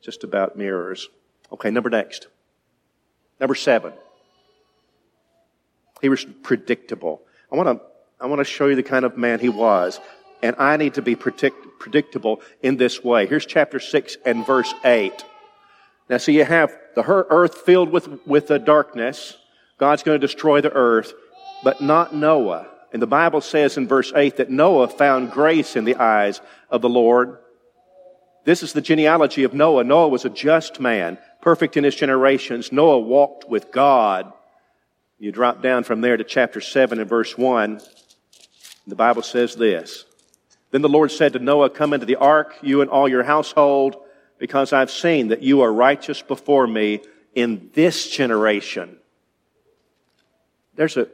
just 0.03 0.23
about 0.25 0.57
mirrors. 0.57 1.09
Okay, 1.51 1.71
number 1.71 1.91
next. 1.91 2.29
Number 3.41 3.55
seven. 3.55 3.93
He 6.01 6.09
was 6.09 6.25
predictable. 6.43 7.23
I 7.51 7.57
want 7.57 7.79
to, 7.79 7.87
I 8.21 8.27
want 8.27 8.41
to 8.41 8.45
show 8.45 8.67
you 8.67 8.77
the 8.77 8.83
kind 8.83 9.05
of 9.05 9.17
man 9.17 9.41
he 9.41 9.49
was. 9.49 10.01
And 10.43 10.55
I 10.59 10.77
need 10.77 10.95
to 10.95 11.03
be 11.03 11.17
predict, 11.17 11.57
predictable 11.79 12.43
in 12.63 12.77
this 12.77 13.03
way. 13.03 13.27
Here's 13.27 13.47
chapter 13.47 13.81
6 13.81 14.17
and 14.25 14.47
verse 14.47 14.73
8. 14.85 15.25
Now, 16.09 16.19
so 16.19 16.31
you 16.31 16.45
have 16.45 16.77
the 16.95 17.03
earth 17.07 17.59
filled 17.59 17.91
with, 17.91 18.09
with 18.27 18.47
the 18.49 18.59
darkness. 18.59 19.37
God's 19.79 20.03
going 20.03 20.21
to 20.21 20.27
destroy 20.27 20.61
the 20.61 20.73
earth, 20.73 21.13
but 21.65 21.81
not 21.81 22.15
Noah. 22.15 22.69
And 22.93 23.03
the 23.03 23.07
Bible 23.07 23.41
says 23.41 23.77
in 23.77 23.89
verse 23.89 24.13
8 24.15 24.37
that 24.37 24.51
Noah 24.51 24.89
found 24.89 25.33
grace 25.33 25.77
in 25.77 25.85
the 25.85 25.97
eyes 25.97 26.41
of 26.71 26.83
the 26.83 26.89
Lord. 26.89 27.39
This 28.47 28.63
is 28.63 28.73
the 28.73 28.81
genealogy 28.81 29.45
of 29.45 29.53
Noah. 29.53 29.85
Noah 29.85 30.09
was 30.09 30.25
a 30.25 30.31
just 30.31 30.81
man, 30.81 31.19
perfect 31.43 31.77
in 31.77 31.85
his 31.85 31.95
generations. 31.95 32.73
Noah 32.73 33.01
walked 33.01 33.47
with 33.47 33.71
God. 33.71 34.33
You 35.19 35.33
drop 35.33 35.61
down 35.61 35.85
from 35.85 36.01
there 36.01 36.17
to 36.17 36.25
chapter 36.25 36.63
7 36.63 36.99
and 36.99 37.09
verse 37.09 37.37
1. 37.37 37.81
The 38.87 38.95
Bible 38.95 39.23
says 39.23 39.57
this. 39.57 40.05
Then 40.71 40.81
the 40.81 40.89
Lord 40.89 41.11
said 41.11 41.35
to 41.35 41.39
Noah, 41.39 41.71
Come 41.71 41.93
into 41.93 42.07
the 42.07 42.17
ark, 42.17 42.57
you 42.63 42.81
and 42.81 42.91
all 42.91 43.09
your 43.09 43.25
household 43.25 43.97
because 44.39 44.73
I've 44.73 44.91
seen 44.91 45.29
that 45.29 45.43
you 45.43 45.63
are 45.63 45.73
righteous 45.73 46.23
before 46.23 46.67
me 46.67 47.01
in 47.35 47.71
this 47.75 48.09
generation. 48.09 48.99
There's 50.75 50.97
a, 50.97 51.09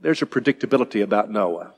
there's 0.00 0.22
a 0.22 0.26
predictability 0.26 1.02
about 1.02 1.30
Noah. 1.30 1.72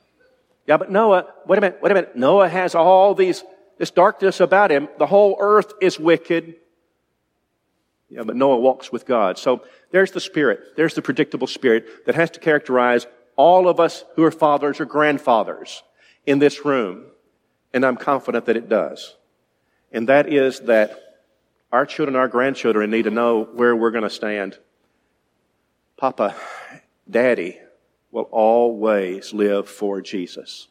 Yeah, 0.66 0.76
but 0.76 0.90
Noah, 0.90 1.26
wait 1.46 1.58
a 1.58 1.60
minute, 1.60 1.78
wait 1.82 1.90
a 1.90 1.94
minute. 1.94 2.16
Noah 2.16 2.48
has 2.48 2.74
all 2.74 3.14
these, 3.14 3.42
this 3.78 3.90
darkness 3.90 4.40
about 4.40 4.70
him. 4.70 4.88
The 4.98 5.06
whole 5.06 5.36
earth 5.40 5.72
is 5.80 5.98
wicked. 5.98 6.56
Yeah, 8.08 8.22
but 8.24 8.36
Noah 8.36 8.58
walks 8.58 8.92
with 8.92 9.06
God. 9.06 9.38
So 9.38 9.64
there's 9.90 10.10
the 10.10 10.20
spirit. 10.20 10.76
There's 10.76 10.94
the 10.94 11.02
predictable 11.02 11.46
spirit 11.46 12.06
that 12.06 12.14
has 12.14 12.30
to 12.30 12.40
characterize 12.40 13.06
all 13.36 13.68
of 13.68 13.80
us 13.80 14.04
who 14.16 14.24
are 14.24 14.30
fathers 14.30 14.80
or 14.80 14.84
grandfathers 14.84 15.82
in 16.26 16.38
this 16.38 16.64
room. 16.64 17.06
And 17.72 17.86
I'm 17.86 17.96
confident 17.96 18.46
that 18.46 18.56
it 18.56 18.68
does 18.68 19.16
and 19.92 20.08
that 20.08 20.32
is 20.32 20.60
that 20.60 20.98
our 21.70 21.86
children, 21.86 22.16
our 22.16 22.28
grandchildren 22.28 22.90
need 22.90 23.02
to 23.02 23.10
know 23.10 23.44
where 23.44 23.76
we're 23.76 23.90
going 23.90 24.04
to 24.04 24.10
stand. 24.10 24.58
Papa, 25.96 26.34
Daddy 27.08 27.58
will 28.10 28.28
always 28.30 29.32
live 29.32 29.68
for 29.68 30.00
Jesus. 30.00 30.68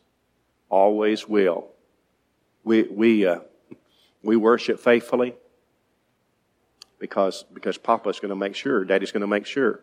Always 0.70 1.28
will. 1.28 1.71
We, 2.64 2.84
we, 2.84 3.26
uh, 3.26 3.40
we 4.24 4.36
worship 4.36 4.80
faithfully 4.80 5.36
because, 7.00 7.44
because 7.54 7.78
Papa's 7.78 8.20
going 8.20 8.30
to 8.30 8.36
make 8.36 8.56
sure, 8.56 8.86
Daddy's 8.86 9.12
going 9.12 9.22
to 9.22 9.28
make 9.28 9.46
sure. 9.46 9.82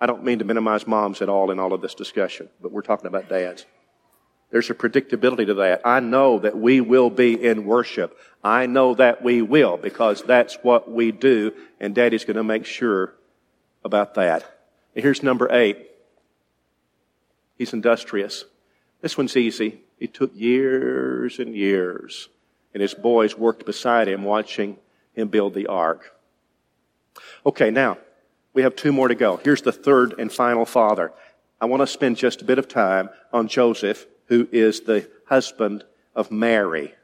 I 0.00 0.06
don't 0.06 0.24
mean 0.24 0.38
to 0.40 0.44
minimize 0.44 0.86
moms 0.86 1.22
at 1.22 1.28
all 1.28 1.50
in 1.50 1.58
all 1.58 1.72
of 1.72 1.80
this 1.80 1.94
discussion, 1.94 2.48
but 2.60 2.72
we're 2.72 2.82
talking 2.82 3.06
about 3.06 3.28
dads. 3.28 3.64
There's 4.50 4.70
a 4.70 4.74
predictability 4.74 5.46
to 5.46 5.54
that. 5.54 5.82
I 5.84 6.00
know 6.00 6.38
that 6.38 6.56
we 6.56 6.80
will 6.80 7.10
be 7.10 7.42
in 7.42 7.64
worship. 7.64 8.16
I 8.44 8.66
know 8.66 8.94
that 8.94 9.22
we 9.22 9.42
will 9.42 9.76
because 9.76 10.22
that's 10.22 10.56
what 10.62 10.90
we 10.90 11.12
do, 11.12 11.52
and 11.80 11.94
Daddy's 11.94 12.24
going 12.24 12.36
to 12.36 12.44
make 12.44 12.64
sure 12.64 13.14
about 13.84 14.14
that. 14.14 14.44
And 14.94 15.02
here's 15.02 15.22
number 15.22 15.48
eight. 15.50 15.90
He's 17.58 17.72
industrious. 17.72 18.44
This 19.00 19.18
one's 19.18 19.36
easy. 19.36 19.80
It 19.98 20.14
took 20.14 20.34
years 20.34 21.38
and 21.38 21.54
years, 21.54 22.28
and 22.74 22.82
his 22.82 22.94
boys 22.94 23.36
worked 23.36 23.64
beside 23.64 24.08
him 24.08 24.24
watching 24.24 24.76
him 25.14 25.28
build 25.28 25.54
the 25.54 25.66
ark. 25.66 26.14
Okay, 27.44 27.70
now, 27.70 27.98
we 28.52 28.62
have 28.62 28.76
two 28.76 28.92
more 28.92 29.08
to 29.08 29.14
go. 29.14 29.38
Here's 29.38 29.62
the 29.62 29.72
third 29.72 30.14
and 30.18 30.32
final 30.32 30.64
father. 30.64 31.12
I 31.60 31.66
want 31.66 31.82
to 31.82 31.86
spend 31.86 32.16
just 32.16 32.42
a 32.42 32.44
bit 32.44 32.58
of 32.58 32.68
time 32.68 33.08
on 33.32 33.48
Joseph, 33.48 34.06
who 34.26 34.48
is 34.52 34.80
the 34.80 35.08
husband 35.26 35.84
of 36.14 36.30
Mary. 36.30 36.94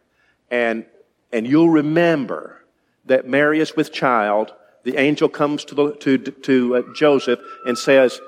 And, 0.51 0.85
and 1.33 1.47
you'll 1.47 1.71
remember 1.71 2.63
that 3.07 3.27
Mary 3.27 3.61
is 3.61 3.75
with 3.75 3.93
child. 3.93 4.53
The 4.85 4.97
angel 4.97 5.29
comes 5.29 5.65
to, 5.67 5.75
the, 5.75 5.93
to, 5.97 6.19
to 6.19 6.77
uh, 6.77 6.83
Joseph 6.95 7.41
and 7.65 7.79
says, 7.79 8.21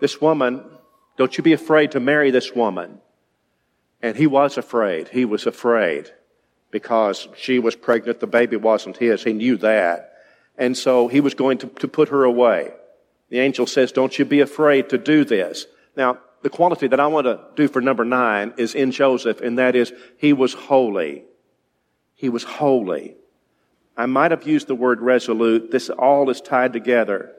This 0.00 0.20
woman, 0.20 0.64
don't 1.16 1.36
you 1.36 1.42
be 1.42 1.52
afraid 1.52 1.92
to 1.92 2.00
marry 2.00 2.30
this 2.30 2.54
woman. 2.54 3.00
And 4.02 4.16
he 4.16 4.26
was 4.26 4.58
afraid. 4.58 5.08
He 5.08 5.24
was 5.24 5.46
afraid 5.46 6.10
because 6.70 7.28
she 7.36 7.58
was 7.60 7.76
pregnant. 7.76 8.20
The 8.20 8.26
baby 8.26 8.56
wasn't 8.56 8.96
his. 8.96 9.22
He 9.22 9.32
knew 9.32 9.56
that. 9.58 10.12
And 10.58 10.76
so 10.76 11.08
he 11.08 11.20
was 11.20 11.34
going 11.34 11.58
to, 11.58 11.68
to 11.68 11.88
put 11.88 12.08
her 12.08 12.24
away. 12.24 12.72
The 13.30 13.38
angel 13.38 13.66
says, 13.66 13.92
don't 13.92 14.18
you 14.18 14.24
be 14.24 14.40
afraid 14.40 14.90
to 14.90 14.98
do 14.98 15.24
this. 15.24 15.66
Now, 15.96 16.18
the 16.42 16.50
quality 16.50 16.88
that 16.88 17.00
I 17.00 17.06
want 17.06 17.26
to 17.26 17.40
do 17.54 17.68
for 17.68 17.80
number 17.80 18.04
nine 18.04 18.52
is 18.56 18.74
in 18.74 18.90
Joseph, 18.90 19.40
and 19.40 19.58
that 19.58 19.76
is 19.76 19.92
he 20.18 20.32
was 20.32 20.52
holy. 20.52 21.24
He 22.14 22.28
was 22.28 22.42
holy. 22.42 23.14
I 23.96 24.06
might 24.06 24.32
have 24.32 24.46
used 24.46 24.66
the 24.66 24.74
word 24.74 25.00
resolute. 25.00 25.70
This 25.70 25.88
all 25.88 26.28
is 26.30 26.40
tied 26.40 26.72
together. 26.72 27.32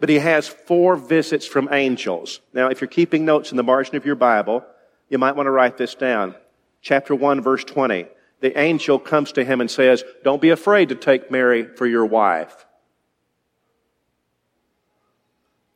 But 0.00 0.08
he 0.08 0.18
has 0.18 0.48
four 0.48 0.96
visits 0.96 1.46
from 1.46 1.68
angels. 1.72 2.40
Now, 2.52 2.68
if 2.68 2.80
you're 2.80 2.88
keeping 2.88 3.24
notes 3.24 3.50
in 3.50 3.56
the 3.56 3.62
margin 3.62 3.96
of 3.96 4.06
your 4.06 4.14
Bible, 4.14 4.64
you 5.08 5.18
might 5.18 5.36
want 5.36 5.46
to 5.46 5.50
write 5.50 5.76
this 5.76 5.94
down. 5.94 6.34
Chapter 6.80 7.14
1, 7.14 7.40
verse 7.40 7.64
20. 7.64 8.06
The 8.40 8.58
angel 8.58 8.98
comes 8.98 9.32
to 9.32 9.44
him 9.44 9.60
and 9.60 9.70
says, 9.70 10.04
Don't 10.24 10.42
be 10.42 10.50
afraid 10.50 10.90
to 10.90 10.94
take 10.94 11.30
Mary 11.30 11.64
for 11.64 11.86
your 11.86 12.04
wife. 12.06 12.66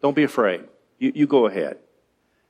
Don't 0.02 0.16
be 0.16 0.24
afraid. 0.24 0.64
You, 0.98 1.12
you 1.14 1.26
go 1.26 1.46
ahead. 1.46 1.78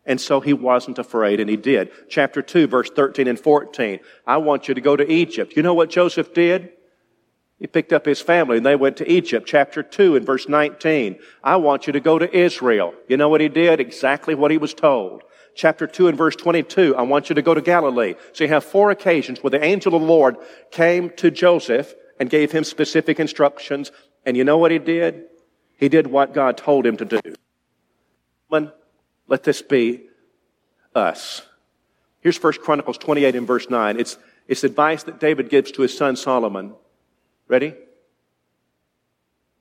And 0.06 0.20
so 0.20 0.40
he 0.40 0.52
wasn't 0.52 0.98
afraid, 0.98 1.40
and 1.40 1.50
he 1.50 1.56
did. 1.56 1.90
Chapter 2.08 2.42
2, 2.42 2.66
verse 2.66 2.90
13 2.90 3.28
and 3.28 3.38
14. 3.38 4.00
I 4.26 4.38
want 4.38 4.66
you 4.66 4.74
to 4.74 4.80
go 4.80 4.96
to 4.96 5.10
Egypt. 5.10 5.54
You 5.56 5.62
know 5.62 5.74
what 5.74 5.90
Joseph 5.90 6.34
did? 6.34 6.70
He 7.58 7.66
picked 7.66 7.92
up 7.92 8.06
his 8.06 8.22
family 8.22 8.56
and 8.56 8.64
they 8.64 8.74
went 8.74 8.96
to 8.96 9.12
Egypt. 9.12 9.46
Chapter 9.46 9.82
2 9.82 10.16
and 10.16 10.24
verse 10.24 10.48
19. 10.48 11.18
I 11.44 11.56
want 11.56 11.86
you 11.86 11.92
to 11.92 12.00
go 12.00 12.18
to 12.18 12.34
Israel. 12.34 12.94
You 13.06 13.18
know 13.18 13.28
what 13.28 13.42
he 13.42 13.48
did? 13.48 13.80
Exactly 13.80 14.34
what 14.34 14.50
he 14.50 14.56
was 14.56 14.72
told 14.72 15.24
chapter 15.60 15.86
2 15.86 16.08
and 16.08 16.16
verse 16.16 16.34
22. 16.36 16.96
I 16.96 17.02
want 17.02 17.28
you 17.28 17.34
to 17.34 17.42
go 17.42 17.52
to 17.52 17.60
Galilee. 17.60 18.14
So 18.32 18.44
you 18.44 18.48
have 18.48 18.64
four 18.64 18.90
occasions 18.90 19.42
where 19.42 19.50
the 19.50 19.62
angel 19.62 19.94
of 19.94 20.00
the 20.00 20.06
Lord 20.06 20.38
came 20.70 21.10
to 21.18 21.30
Joseph 21.30 21.94
and 22.18 22.30
gave 22.30 22.50
him 22.50 22.64
specific 22.64 23.20
instructions. 23.20 23.92
And 24.24 24.38
you 24.38 24.44
know 24.44 24.56
what 24.56 24.70
he 24.70 24.78
did? 24.78 25.26
He 25.76 25.90
did 25.90 26.06
what 26.06 26.32
God 26.32 26.56
told 26.56 26.86
him 26.86 26.96
to 26.96 27.04
do. 27.04 27.20
Let 29.30 29.44
this 29.44 29.62
be 29.62 30.06
us. 30.94 31.42
Here's 32.20 32.42
1 32.42 32.54
Chronicles 32.54 32.98
28 32.98 33.36
and 33.36 33.46
verse 33.46 33.70
9. 33.70 34.00
It's, 34.00 34.18
it's 34.48 34.64
advice 34.64 35.04
that 35.04 35.20
David 35.20 35.50
gives 35.50 35.70
to 35.72 35.82
his 35.82 35.96
son 35.96 36.16
Solomon. 36.16 36.74
Ready? 37.46 37.74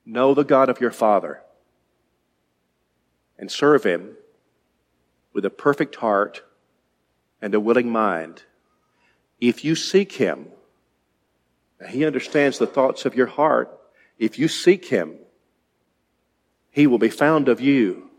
Know 0.06 0.34
the 0.34 0.44
God 0.44 0.70
of 0.70 0.82
your 0.82 0.92
father 0.92 1.42
and 3.38 3.52
serve 3.52 3.84
him 3.84 4.16
with 5.40 5.46
a 5.46 5.50
perfect 5.50 5.96
heart 5.96 6.44
and 7.42 7.56
a 7.56 7.62
willing 7.62 7.90
mind. 7.90 8.44
If 9.40 9.64
you 9.64 9.74
seek 9.74 10.12
Him, 10.12 10.48
He 11.88 12.04
understands 12.04 12.58
the 12.58 12.68
thoughts 12.68 13.06
of 13.06 13.16
your 13.16 13.28
heart. 13.28 13.70
If 14.18 14.38
you 14.38 14.50
seek 14.50 14.84
Him, 14.84 15.16
He 16.72 16.88
will 16.88 16.98
be 16.98 17.08
found 17.08 17.48
of 17.48 17.62
you. 17.62 18.10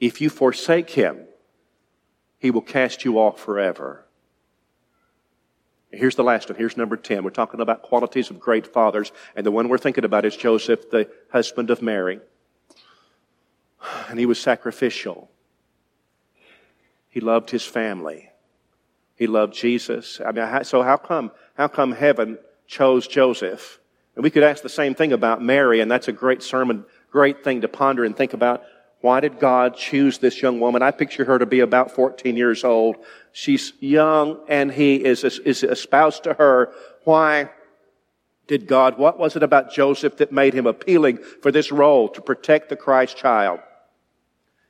If 0.00 0.20
you 0.20 0.28
forsake 0.28 0.90
Him, 0.90 1.20
He 2.40 2.50
will 2.50 2.62
cast 2.62 3.04
you 3.04 3.20
off 3.20 3.38
forever. 3.38 4.04
Here's 5.92 6.16
the 6.16 6.24
last 6.24 6.48
one. 6.48 6.58
Here's 6.58 6.76
number 6.76 6.96
10. 6.96 7.22
We're 7.22 7.30
talking 7.30 7.60
about 7.60 7.82
qualities 7.82 8.28
of 8.28 8.40
great 8.40 8.66
fathers, 8.66 9.12
and 9.36 9.46
the 9.46 9.52
one 9.52 9.68
we're 9.68 9.78
thinking 9.78 10.04
about 10.04 10.24
is 10.24 10.34
Joseph, 10.34 10.90
the 10.90 11.08
husband 11.30 11.70
of 11.70 11.80
Mary. 11.80 12.18
And 14.08 14.18
he 14.18 14.26
was 14.26 14.40
sacrificial. 14.40 15.28
He 17.12 17.20
loved 17.20 17.50
his 17.50 17.64
family. 17.64 18.30
He 19.16 19.26
loved 19.26 19.52
Jesus. 19.52 20.18
I 20.24 20.32
mean, 20.32 20.64
so 20.64 20.82
how 20.82 20.96
come, 20.96 21.30
how 21.54 21.68
come 21.68 21.92
heaven 21.92 22.38
chose 22.66 23.06
Joseph? 23.06 23.78
And 24.16 24.24
we 24.24 24.30
could 24.30 24.42
ask 24.42 24.62
the 24.62 24.70
same 24.70 24.94
thing 24.94 25.12
about 25.12 25.42
Mary, 25.42 25.80
and 25.80 25.90
that's 25.90 26.08
a 26.08 26.12
great 26.12 26.42
sermon, 26.42 26.86
great 27.10 27.44
thing 27.44 27.60
to 27.60 27.68
ponder 27.68 28.04
and 28.04 28.16
think 28.16 28.32
about. 28.32 28.64
Why 29.02 29.20
did 29.20 29.38
God 29.38 29.76
choose 29.76 30.18
this 30.18 30.40
young 30.40 30.58
woman? 30.58 30.80
I 30.80 30.90
picture 30.90 31.26
her 31.26 31.38
to 31.38 31.44
be 31.44 31.60
about 31.60 31.90
14 31.90 32.34
years 32.34 32.64
old. 32.64 32.96
She's 33.32 33.74
young 33.78 34.40
and 34.48 34.72
he 34.72 35.04
is, 35.04 35.22
is 35.22 35.62
espoused 35.64 36.24
to 36.24 36.34
her. 36.34 36.72
Why 37.04 37.50
did 38.46 38.66
God, 38.66 38.96
what 38.96 39.18
was 39.18 39.36
it 39.36 39.42
about 39.42 39.72
Joseph 39.72 40.16
that 40.16 40.32
made 40.32 40.54
him 40.54 40.66
appealing 40.66 41.18
for 41.42 41.52
this 41.52 41.70
role 41.70 42.08
to 42.08 42.22
protect 42.22 42.70
the 42.70 42.76
Christ 42.76 43.18
child? 43.18 43.60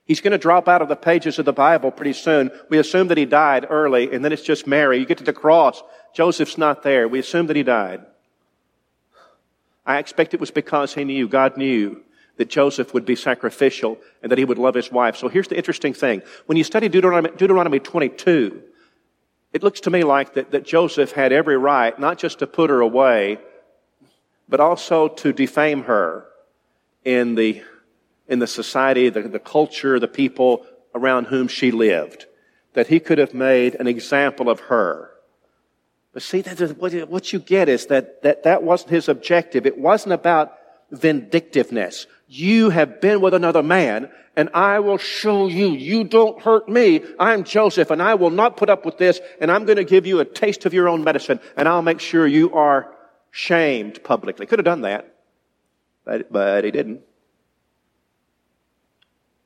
He's 0.04 0.20
going 0.20 0.32
to 0.32 0.38
drop 0.38 0.68
out 0.68 0.82
of 0.82 0.88
the 0.88 0.96
pages 0.96 1.38
of 1.38 1.44
the 1.44 1.52
Bible 1.52 1.90
pretty 1.90 2.12
soon. 2.12 2.50
We 2.68 2.78
assume 2.78 3.08
that 3.08 3.18
he 3.18 3.24
died 3.24 3.66
early, 3.70 4.12
and 4.12 4.24
then 4.24 4.32
it's 4.32 4.42
just 4.42 4.66
Mary. 4.66 4.98
You 4.98 5.06
get 5.06 5.18
to 5.18 5.24
the 5.24 5.32
cross, 5.32 5.82
Joseph's 6.14 6.58
not 6.58 6.82
there. 6.82 7.06
We 7.06 7.20
assume 7.20 7.46
that 7.46 7.56
he 7.56 7.62
died. 7.62 8.04
I 9.86 9.98
expect 9.98 10.34
it 10.34 10.40
was 10.40 10.50
because 10.50 10.94
he 10.94 11.04
knew, 11.04 11.28
God 11.28 11.56
knew, 11.56 12.02
that 12.36 12.48
Joseph 12.48 12.94
would 12.94 13.04
be 13.04 13.16
sacrificial 13.16 13.98
and 14.22 14.30
that 14.30 14.38
he 14.38 14.44
would 14.44 14.58
love 14.58 14.74
his 14.74 14.90
wife. 14.90 15.16
So 15.16 15.28
here's 15.28 15.48
the 15.48 15.56
interesting 15.56 15.92
thing. 15.92 16.22
When 16.46 16.56
you 16.56 16.64
study 16.64 16.88
Deuteronomy, 16.88 17.36
Deuteronomy 17.36 17.78
22, 17.78 18.62
it 19.52 19.62
looks 19.62 19.80
to 19.80 19.90
me 19.90 20.02
like 20.02 20.34
that, 20.34 20.50
that 20.52 20.64
Joseph 20.64 21.12
had 21.12 21.32
every 21.32 21.58
right 21.58 21.98
not 21.98 22.18
just 22.18 22.38
to 22.38 22.46
put 22.46 22.70
her 22.70 22.80
away, 22.80 23.38
but 24.48 24.60
also 24.60 25.08
to 25.08 25.32
defame 25.32 25.84
her 25.84 26.26
in 27.04 27.34
the 27.34 27.62
in 28.32 28.38
the 28.38 28.46
society, 28.46 29.10
the, 29.10 29.20
the 29.22 29.38
culture, 29.38 30.00
the 30.00 30.08
people 30.08 30.64
around 30.94 31.26
whom 31.26 31.48
she 31.48 31.70
lived. 31.70 32.24
That 32.72 32.86
he 32.86 32.98
could 32.98 33.18
have 33.18 33.34
made 33.34 33.74
an 33.74 33.86
example 33.86 34.48
of 34.48 34.58
her. 34.60 35.10
But 36.14 36.22
see, 36.22 36.40
what 36.40 37.32
you 37.32 37.38
get 37.38 37.68
is 37.68 37.86
that, 37.86 38.22
that 38.22 38.44
that 38.44 38.62
wasn't 38.62 38.92
his 38.92 39.08
objective. 39.10 39.66
It 39.66 39.78
wasn't 39.78 40.14
about 40.14 40.54
vindictiveness. 40.90 42.06
You 42.26 42.70
have 42.70 43.02
been 43.02 43.20
with 43.20 43.34
another 43.34 43.62
man 43.62 44.10
and 44.34 44.48
I 44.54 44.80
will 44.80 44.96
show 44.96 45.48
you. 45.48 45.68
You 45.68 46.04
don't 46.04 46.40
hurt 46.40 46.66
me. 46.70 47.02
I'm 47.20 47.44
Joseph 47.44 47.90
and 47.90 48.00
I 48.00 48.14
will 48.14 48.30
not 48.30 48.56
put 48.56 48.70
up 48.70 48.86
with 48.86 48.96
this 48.96 49.20
and 49.42 49.50
I'm 49.50 49.66
going 49.66 49.76
to 49.76 49.84
give 49.84 50.06
you 50.06 50.20
a 50.20 50.24
taste 50.24 50.64
of 50.64 50.72
your 50.72 50.88
own 50.88 51.04
medicine 51.04 51.38
and 51.54 51.68
I'll 51.68 51.82
make 51.82 52.00
sure 52.00 52.26
you 52.26 52.54
are 52.54 52.94
shamed 53.30 54.02
publicly. 54.02 54.46
Could 54.46 54.58
have 54.58 54.64
done 54.64 54.82
that, 54.82 55.14
but, 56.06 56.32
but 56.32 56.64
he 56.64 56.70
didn't. 56.70 57.02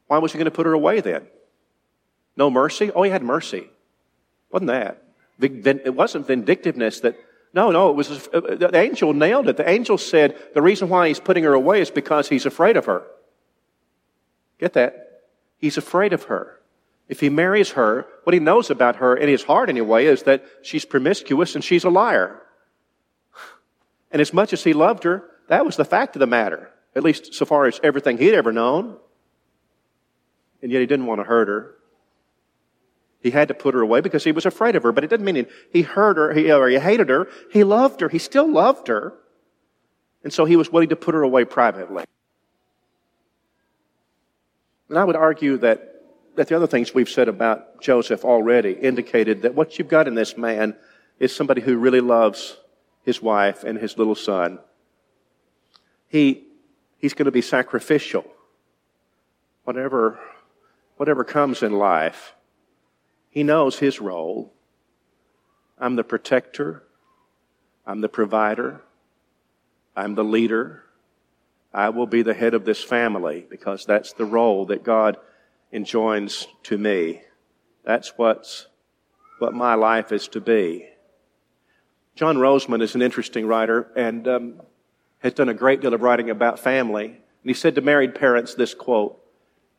Why 0.07 0.19
was 0.19 0.33
he 0.33 0.39
going 0.39 0.47
to 0.47 0.51
put 0.51 0.67
her 0.67 0.73
away 0.73 1.01
then? 1.01 1.27
No 2.37 2.51
mercy? 2.51 2.91
Oh, 2.93 3.03
he 3.03 3.11
had 3.11 3.23
mercy. 3.23 3.69
Wasn't 4.51 4.69
that? 4.69 5.03
It 5.41 5.95
wasn't 5.95 6.27
vindictiveness 6.27 7.01
that, 7.01 7.17
no, 7.53 7.71
no, 7.71 7.91
it 7.91 7.97
was, 7.97 8.29
uh, 8.29 8.41
the 8.41 8.77
angel 8.77 9.13
nailed 9.13 9.49
it. 9.49 9.57
The 9.57 9.69
angel 9.69 9.99
said 9.99 10.37
the 10.55 10.63
reason 10.63 10.89
why 10.89 11.09
he's 11.09 11.21
putting 11.21 11.45
her 11.45 11.55
away 11.55 11.81
is 11.81 11.91
because 11.91 12.29
he's 12.29 12.47
afraid 12.47 12.77
of 12.77 12.87
her. 12.87 13.03
Get 14.59 14.75
that? 14.75 15.23
He's 15.59 15.77
afraid 15.77 16.13
of 16.13 16.25
her. 16.25 16.61
If 17.09 17.21
he 17.21 17.29
marries 17.29 17.73
her, 17.73 18.07
what 18.25 18.35
he 18.35 18.41
knows 18.41 18.71
about 18.71 18.97
her 18.97 19.17
in 19.17 19.29
his 19.29 19.45
heart 19.45 19.69
anyway 19.69 20.07
is 20.07 20.25
that 20.25 20.45
she's 20.63 20.85
promiscuous 20.85 21.55
and 21.55 21.63
she's 21.63 21.85
a 21.85 21.91
liar. 21.91 22.43
And 24.11 24.21
as 24.21 24.33
much 24.33 24.53
as 24.53 24.65
he 24.65 24.73
loved 24.73 25.05
her, 25.05 25.25
that 25.49 25.65
was 25.67 25.77
the 25.77 25.85
fact 25.85 26.17
of 26.17 26.21
the 26.21 26.27
matter, 26.27 26.71
at 26.95 27.05
least 27.05 27.35
so 27.35 27.45
far 27.45 27.67
as 27.67 27.81
everything 27.83 28.19
he'd 28.19 28.35
ever 28.35 28.53
known 28.53 28.99
and 30.67 30.73
yet 30.73 30.81
he 30.81 30.87
didn't 30.87 31.07
want 31.07 31.21
to 31.21 31.25
hurt 31.25 31.47
her. 31.47 31.77
He 33.21 33.31
had 33.31 33.47
to 33.47 33.55
put 33.55 33.73
her 33.75 33.83
away 33.83 34.01
because 34.01 34.25
he 34.25 34.33
was 34.33 34.47
afraid 34.47 34.75
of 34.75 34.83
her, 34.83 34.91
but 34.91 35.05
it 35.05 35.11
didn't 35.11 35.25
mean 35.25 35.47
he 35.73 35.83
hurt 35.83 36.17
her 36.17 36.35
he, 36.35 36.51
or 36.51 36.67
he 36.69 36.77
hated 36.77 37.09
her. 37.09 37.29
He 37.53 37.63
loved 37.63 38.01
her. 38.01 38.09
He 38.09 38.19
still 38.19 38.51
loved 38.51 38.89
her. 38.89 39.15
And 40.25 40.33
so 40.33 40.45
he 40.45 40.57
was 40.57 40.73
willing 40.73 40.89
to 40.89 40.97
put 40.97 41.15
her 41.15 41.23
away 41.23 41.45
privately. 41.45 42.03
And 44.89 44.99
I 44.99 45.05
would 45.05 45.15
argue 45.15 45.57
that 45.59 46.03
that 46.35 46.49
the 46.49 46.57
other 46.57 46.67
things 46.67 46.93
we've 46.93 47.09
said 47.09 47.29
about 47.29 47.81
Joseph 47.81 48.25
already 48.25 48.73
indicated 48.73 49.43
that 49.43 49.55
what 49.55 49.79
you've 49.79 49.87
got 49.87 50.09
in 50.09 50.17
this 50.17 50.37
man 50.37 50.75
is 51.21 51.33
somebody 51.33 51.61
who 51.61 51.77
really 51.77 52.01
loves 52.01 52.57
his 53.05 53.23
wife 53.23 53.63
and 53.63 53.79
his 53.79 53.97
little 53.97 54.17
son. 54.17 54.59
He, 56.09 56.43
he's 56.99 57.15
going 57.15 57.27
to 57.27 57.31
be 57.31 57.41
sacrificial. 57.41 58.25
Whatever, 59.63 60.19
whatever 60.97 61.25
comes 61.25 61.63
in 61.63 61.73
life, 61.73 62.35
he 63.31 63.43
knows 63.43 63.79
his 63.79 64.01
role. 64.01 64.53
I'm 65.79 65.97
the 65.97 66.05
protector. 66.05 66.83
I'm 67.87 68.01
the 68.01 68.09
provider. 68.09 68.83
I'm 69.95 70.15
the 70.15 70.25
leader. 70.25 70.83
I 71.73 71.91
will 71.91 72.07
be 72.07 72.23
the 72.23 72.35
head 72.35 72.55
of 72.55 72.65
this 72.65 72.83
family 72.83 73.47
because 73.49 73.85
that's 73.85 74.15
the 74.15 74.25
role 74.25 74.67
that 74.67 74.83
God 74.83 75.19
enjoins 75.73 76.47
to 76.65 76.79
me. 76.79 77.23
That's 77.85 78.17
what's, 78.17 78.67
what 79.39 79.53
my 79.53 79.75
life 79.75 80.13
is 80.13 80.29
to 80.29 80.41
be. 80.41 80.89
John 82.15 82.37
Rosemond 82.39 82.83
is 82.83 82.95
an 82.95 83.03
interesting 83.03 83.47
writer 83.47 83.89
and 83.95 84.27
um, 84.27 84.63
has 85.19 85.35
done 85.35 85.51
a 85.51 85.55
great 85.55 85.83
deal 85.83 85.93
of 85.93 86.01
writing 86.01 86.31
about 86.31 86.59
family. 86.59 87.05
And 87.07 87.17
he 87.45 87.53
said 87.53 87.75
to 87.75 87.83
married 87.83 88.15
parents 88.15 88.55
this 88.55 88.73
quote 88.73 89.23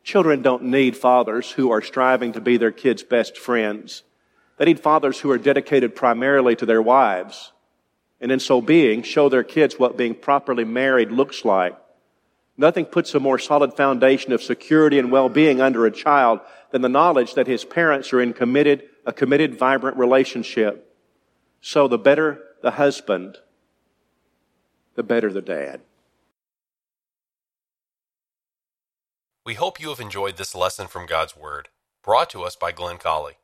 Children 0.08 0.42
don't 0.42 0.64
need 0.64 0.96
fathers 0.96 1.52
who 1.52 1.70
are 1.70 1.82
striving 1.82 2.32
to 2.32 2.40
be 2.40 2.56
their 2.56 2.72
kids' 2.72 3.04
best 3.04 3.38
friends. 3.38 4.04
They 4.56 4.64
need 4.64 4.80
fathers 4.80 5.20
who 5.20 5.30
are 5.32 5.38
dedicated 5.38 5.98
primarily 5.98 6.56
to 6.56 6.66
their 6.66 6.82
wives, 6.82 7.52
and 8.22 8.32
in 8.32 8.40
so 8.40 8.62
being, 8.62 9.04
show 9.04 9.28
their 9.28 9.44
kids 9.44 9.78
what 9.78 9.98
being 9.98 10.16
properly 10.16 10.64
married 10.64 11.12
looks 11.12 11.44
like. 11.44 11.78
Nothing 12.56 12.86
puts 12.86 13.14
a 13.16 13.20
more 13.20 13.38
solid 13.38 13.74
foundation 13.74 14.32
of 14.32 14.42
security 14.42 14.98
and 14.98 15.12
well-being 15.12 15.60
under 15.60 15.86
a 15.86 15.92
child 15.92 16.40
than 16.72 16.82
the 16.82 16.88
knowledge 16.88 17.34
that 17.34 17.48
his 17.48 17.66
parents 17.66 18.14
are 18.14 18.22
in 18.22 18.32
committed, 18.32 18.84
a 19.06 19.12
committed, 19.12 19.60
vibrant 19.60 19.98
relationship. 19.98 20.96
So 21.60 21.90
the 21.90 21.98
better 21.98 22.42
the 22.62 22.72
husband, 22.72 23.40
the 24.96 25.04
better 25.04 25.34
the 25.34 25.42
dad. 25.42 25.82
We 29.48 29.54
hope 29.54 29.80
you 29.80 29.88
have 29.88 30.02
enjoyed 30.02 30.36
this 30.36 30.54
lesson 30.54 30.88
from 30.88 31.06
God's 31.06 31.38
Word, 31.38 31.70
brought 32.04 32.30
to 32.32 32.44
us 32.44 32.58
by 32.58 32.74
Glenn 32.74 32.98
Colley. 32.98 33.38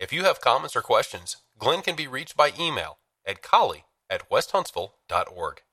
If 0.00 0.12
you 0.12 0.24
have 0.24 0.40
comments 0.40 0.74
or 0.74 0.82
questions, 0.82 1.36
Glenn 1.56 1.80
can 1.80 1.94
be 1.94 2.08
reached 2.08 2.36
by 2.36 2.50
email 2.58 2.98
at 3.24 3.40
colley 3.40 3.84
at 4.10 4.28
westhuntsville.org. 4.28 5.60